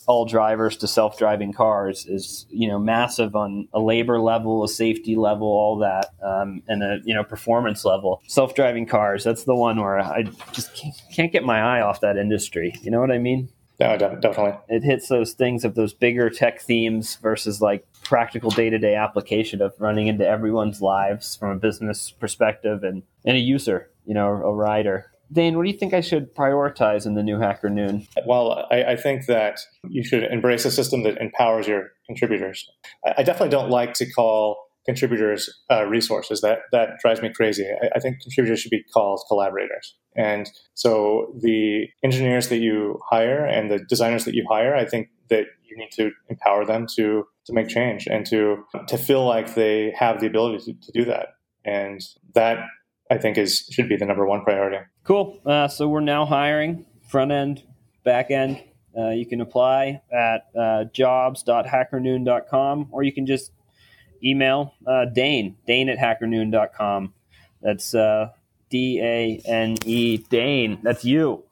all 0.10 0.26
drivers 0.26 0.76
to 0.76 0.88
self-driving 0.88 1.54
cars 1.54 2.08
is 2.08 2.48
you 2.50 2.67
know 2.67 2.80
massive 2.80 3.36
on 3.36 3.67
a 3.74 3.80
labor 3.80 4.19
level, 4.19 4.63
a 4.63 4.67
safety 4.67 5.15
level, 5.15 5.48
all 5.48 5.78
that, 5.78 6.08
um, 6.24 6.63
and 6.67 6.82
a 6.82 7.00
you 7.06 7.13
know 7.13 7.24
performance 7.24 7.86
level. 7.86 8.19
Self-driving 8.28 8.88
cars, 8.88 9.24
that's 9.24 9.43
the 9.43 9.54
one 9.54 9.80
where 9.80 10.00
I 10.00 10.24
just 10.52 10.72
can't 11.13 11.32
get 11.32 11.43
my 11.43 11.62
eye 11.62 11.82
off 11.82 12.02
that 12.02 12.17
industry. 12.17 12.74
You 12.82 12.89
know 12.89 13.00
what 13.00 13.12
I 13.12 13.19
mean? 13.19 13.50
No, 13.80 13.98
definitely. 13.98 14.58
It 14.67 14.84
hits 14.84 15.08
those 15.08 15.34
things 15.34 15.63
of 15.63 15.76
those 15.76 15.93
bigger 15.93 16.30
tech 16.30 16.60
themes 16.60 17.15
versus 17.22 17.62
like 17.62 17.86
practical 18.04 18.50
day-to-day 18.50 18.95
application 18.95 19.62
of 19.62 19.74
running 19.80 20.08
into 20.08 20.28
everyone's 20.28 20.82
lives 20.82 21.38
from 21.38 21.52
a 21.52 21.56
business 21.56 22.12
perspective 22.12 22.84
and, 22.84 23.04
and 23.24 23.38
a 23.38 23.39
user, 23.39 23.89
you 24.06 24.13
know, 24.13 24.28
a 24.28 24.54
rider. 24.54 25.12
Dane, 25.31 25.55
what 25.55 25.63
do 25.63 25.71
you 25.71 25.77
think 25.77 25.93
I 25.93 26.01
should 26.01 26.33
prioritize 26.35 27.05
in 27.05 27.13
the 27.13 27.23
new 27.23 27.39
Hacker 27.39 27.69
Noon? 27.69 28.07
Well, 28.25 28.65
I, 28.71 28.83
I 28.83 28.95
think 28.95 29.27
that 29.27 29.59
you 29.87 30.03
should 30.03 30.23
embrace 30.23 30.65
a 30.65 30.71
system 30.71 31.03
that 31.03 31.17
empowers 31.17 31.67
your 31.67 31.89
contributors. 32.05 32.67
I, 33.05 33.15
I 33.19 33.23
definitely 33.23 33.49
don't 33.49 33.69
like 33.69 33.93
to 33.95 34.11
call 34.11 34.57
contributors 34.85 35.49
uh, 35.69 35.85
resources. 35.85 36.41
That 36.41 36.59
that 36.71 36.99
drives 36.99 37.21
me 37.21 37.31
crazy. 37.33 37.65
I, 37.65 37.89
I, 37.95 37.99
think 37.99 38.21
contributors 38.21 38.59
should 38.59 38.71
be 38.71 38.83
called 38.91 39.21
collaborators. 39.27 39.95
And 40.15 40.49
so 40.73 41.35
the 41.39 41.87
engineers 42.03 42.49
that 42.49 42.57
you 42.57 42.99
hire 43.09 43.45
and 43.45 43.69
the 43.69 43.79
designers 43.79 44.25
that 44.25 44.33
you 44.33 44.45
hire, 44.49 44.75
I 44.75 44.85
think 44.85 45.09
that 45.29 45.45
you 45.63 45.77
need 45.77 45.91
to 45.93 46.11
empower 46.29 46.65
them 46.65 46.87
to 46.95 47.25
to 47.45 47.53
make 47.53 47.67
change 47.67 48.07
and 48.07 48.25
to 48.27 48.63
to 48.87 48.97
feel 48.97 49.25
like 49.25 49.53
they 49.53 49.93
have 49.97 50.19
the 50.19 50.27
ability 50.27 50.65
to, 50.65 50.73
to 50.73 50.91
do 50.91 51.05
that. 51.05 51.27
And 51.65 52.01
that 52.33 52.59
I 53.10 53.17
think 53.17 53.38
is 53.38 53.67
should 53.72 53.89
be 53.89 53.95
the 53.95 54.06
number 54.06 54.26
one 54.26 54.43
priority. 54.43 54.78
Cool. 55.04 55.39
Uh, 55.45 55.67
so 55.67 55.88
we're 55.88 56.02
now 56.02 56.26
hiring 56.26 56.86
front 57.08 57.32
end, 57.32 57.63
back 58.04 58.32
end. 58.32 58.62
Uh, 58.98 59.10
you 59.10 59.26
can 59.26 59.41
apply 59.41 60.02
at 60.12 60.48
uh, 60.58 60.86
jobs.hackernoon.com 60.86 62.88
or 62.91 63.04
you 63.04 63.12
can 63.12 63.26
just 63.26 63.52
email 64.24 64.74
uh, 64.88 65.06
Dane, 65.06 65.56
Dane 65.65 65.89
at 65.89 65.98
hackernoon.com. 65.98 67.13
That's 67.62 67.93
uh, 67.93 68.30
D 68.69 69.00
A 69.02 69.41
N 69.45 69.76
E, 69.86 70.17
Dane. 70.17 70.80
That's 70.84 71.04
you. 71.04 71.43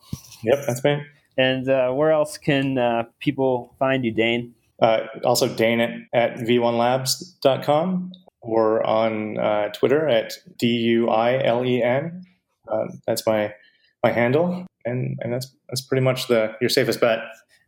Yep, 0.43 0.59
that's 0.67 0.83
me. 0.83 1.03
And 1.37 1.69
uh, 1.69 1.91
where 1.91 2.11
else 2.11 2.37
can 2.37 2.77
uh, 2.77 3.03
people 3.19 3.75
find 3.77 4.03
you, 4.03 4.11
Dane? 4.11 4.55
Uh, 4.81 5.01
also, 5.23 5.47
Dane 5.47 5.81
at, 5.81 5.91
at 6.13 6.37
v1labs.com. 6.37 8.11
We're 8.47 8.81
on 8.83 9.37
uh, 9.37 9.69
Twitter 9.69 10.07
at 10.07 10.33
D 10.57 10.67
U 10.67 11.09
I 11.09 11.43
L 11.43 11.65
E 11.65 11.83
N. 11.83 12.23
Uh, 12.71 12.87
that's 13.05 13.25
my 13.27 13.53
my 14.03 14.11
handle, 14.11 14.65
and 14.85 15.17
and 15.21 15.33
that's 15.33 15.53
that's 15.69 15.81
pretty 15.81 16.03
much 16.03 16.27
the 16.27 16.55
your 16.61 16.69
safest 16.69 17.01
bet. 17.01 17.19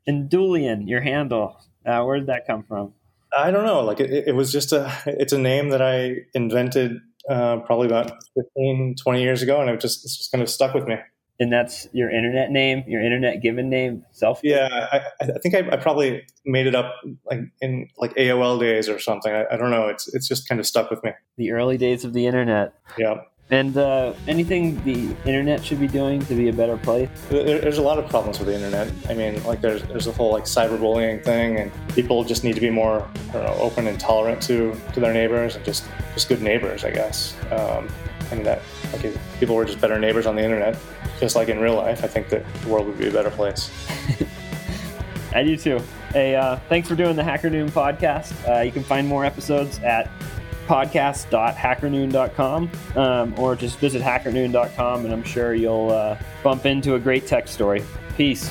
And 0.07 0.29
Duilen, 0.29 0.87
your 0.87 1.01
handle. 1.01 1.59
Uh, 1.85 2.03
where 2.03 2.17
did 2.17 2.27
that 2.27 2.47
come 2.47 2.63
from? 2.63 2.93
I 3.37 3.51
don't 3.51 3.65
know. 3.65 3.81
Like 3.81 3.99
it, 3.99 4.27
it 4.27 4.35
was 4.35 4.51
just 4.51 4.71
a, 4.71 4.91
it's 5.05 5.33
a 5.33 5.37
name 5.37 5.69
that 5.69 5.81
I 5.81 6.25
invented 6.33 6.99
uh, 7.29 7.57
probably 7.57 7.87
about 7.87 8.11
15, 8.35 8.95
20 9.01 9.21
years 9.21 9.41
ago, 9.41 9.61
and 9.61 9.69
it 9.69 9.79
just 9.79 10.03
it's 10.03 10.17
just 10.17 10.31
kind 10.31 10.41
of 10.41 10.49
stuck 10.49 10.73
with 10.73 10.87
me. 10.87 10.95
And 11.41 11.54
that's 11.54 11.88
your 11.93 12.10
internet 12.10 12.52
name, 12.52 12.84
your 12.86 13.02
internet 13.02 13.41
given 13.41 13.69
name, 13.69 14.04
self. 14.12 14.41
Yeah, 14.43 14.88
I, 14.91 15.02
I 15.21 15.39
think 15.41 15.56
I, 15.56 15.60
I, 15.71 15.78
probably 15.78 16.25
made 16.45 16.67
it 16.67 16.75
up 16.75 16.95
like 17.25 17.39
in 17.62 17.88
like 17.97 18.13
AOL 18.15 18.60
days 18.60 18.89
or 18.89 18.99
something. 18.99 19.32
I, 19.32 19.45
I, 19.49 19.56
don't 19.56 19.71
know. 19.71 19.88
It's 19.88 20.13
it's 20.13 20.28
just 20.28 20.49
kind 20.49 20.60
of 20.60 20.67
stuck 20.67 20.89
with 20.89 21.02
me. 21.02 21.12
The 21.38 21.52
early 21.52 21.78
days 21.78 22.04
of 22.04 22.12
the 22.12 22.28
internet. 22.28 22.73
Yeah. 22.97 23.21
And 23.52 23.75
uh, 23.78 24.13
anything 24.28 24.84
the 24.84 25.15
internet 25.25 25.65
should 25.65 25.80
be 25.80 25.88
doing 25.88 26.23
to 26.25 26.36
be 26.36 26.49
a 26.49 26.54
better 26.54 26.78
place? 26.78 27.10
There, 27.30 27.60
there's 27.60 27.80
a 27.80 27.82
lot 27.82 27.97
of 27.97 28.08
problems 28.08 28.38
with 28.38 28.47
the 28.47 28.54
internet. 28.54 28.91
I 29.10 29.15
mean, 29.15 29.43
like 29.43 29.62
there's 29.62 29.82
there's 29.84 30.06
a 30.06 30.12
whole 30.12 30.32
like 30.32 30.43
cyberbullying 30.43 31.23
thing, 31.23 31.58
and 31.58 31.71
people 31.95 32.23
just 32.23 32.43
need 32.43 32.54
to 32.54 32.62
be 32.62 32.69
more 32.69 33.08
know, 33.34 33.58
open 33.60 33.88
and 33.88 33.99
tolerant 33.99 34.41
to 34.43 34.80
to 34.93 34.99
their 34.99 35.13
neighbors 35.13 35.56
and 35.56 35.65
just 35.65 35.86
just 36.13 36.30
good 36.30 36.43
neighbors, 36.43 36.84
I 36.84 36.91
guess. 36.91 37.36
Um, 37.49 37.89
and 38.32 38.45
that 38.45 38.62
like 38.93 39.06
if 39.06 39.17
people 39.39 39.56
were 39.56 39.65
just 39.65 39.82
better 39.82 39.97
neighbors 39.97 40.28
on 40.28 40.36
the 40.36 40.43
internet, 40.43 40.78
just 41.19 41.36
like 41.36 41.49
in 41.49 41.60
real 41.60 41.75
life, 41.75 42.03
I 42.03 42.08
think 42.08 42.29
that 42.29 42.43
the 42.62 42.69
world 42.69 42.88
would 42.88 42.97
be 42.97 43.08
a 43.08 43.12
better 43.12 43.29
place. 43.29 43.69
I 45.34 45.43
do 45.43 45.55
too. 45.58 45.79
Hey, 46.12 46.36
uh, 46.36 46.58
thanks 46.69 46.88
for 46.88 46.95
doing 46.95 47.15
the 47.15 47.23
Hacker 47.23 47.49
Noon 47.49 47.69
podcast. 47.69 48.34
Uh, 48.49 48.62
you 48.62 48.71
can 48.71 48.84
find 48.84 49.08
more 49.08 49.25
episodes 49.25 49.79
at 49.79 50.10
podcast.hackernoon.com 50.67 52.69
um, 52.95 53.39
or 53.39 53.55
just 53.55 53.79
visit 53.79 54.01
hackernoon.com 54.01 55.05
and 55.05 55.13
I'm 55.13 55.23
sure 55.23 55.55
you'll 55.55 55.91
uh, 55.91 56.17
bump 56.43 56.65
into 56.65 56.95
a 56.95 56.99
great 56.99 57.27
tech 57.27 57.47
story. 57.47 57.84
Peace. 58.15 58.49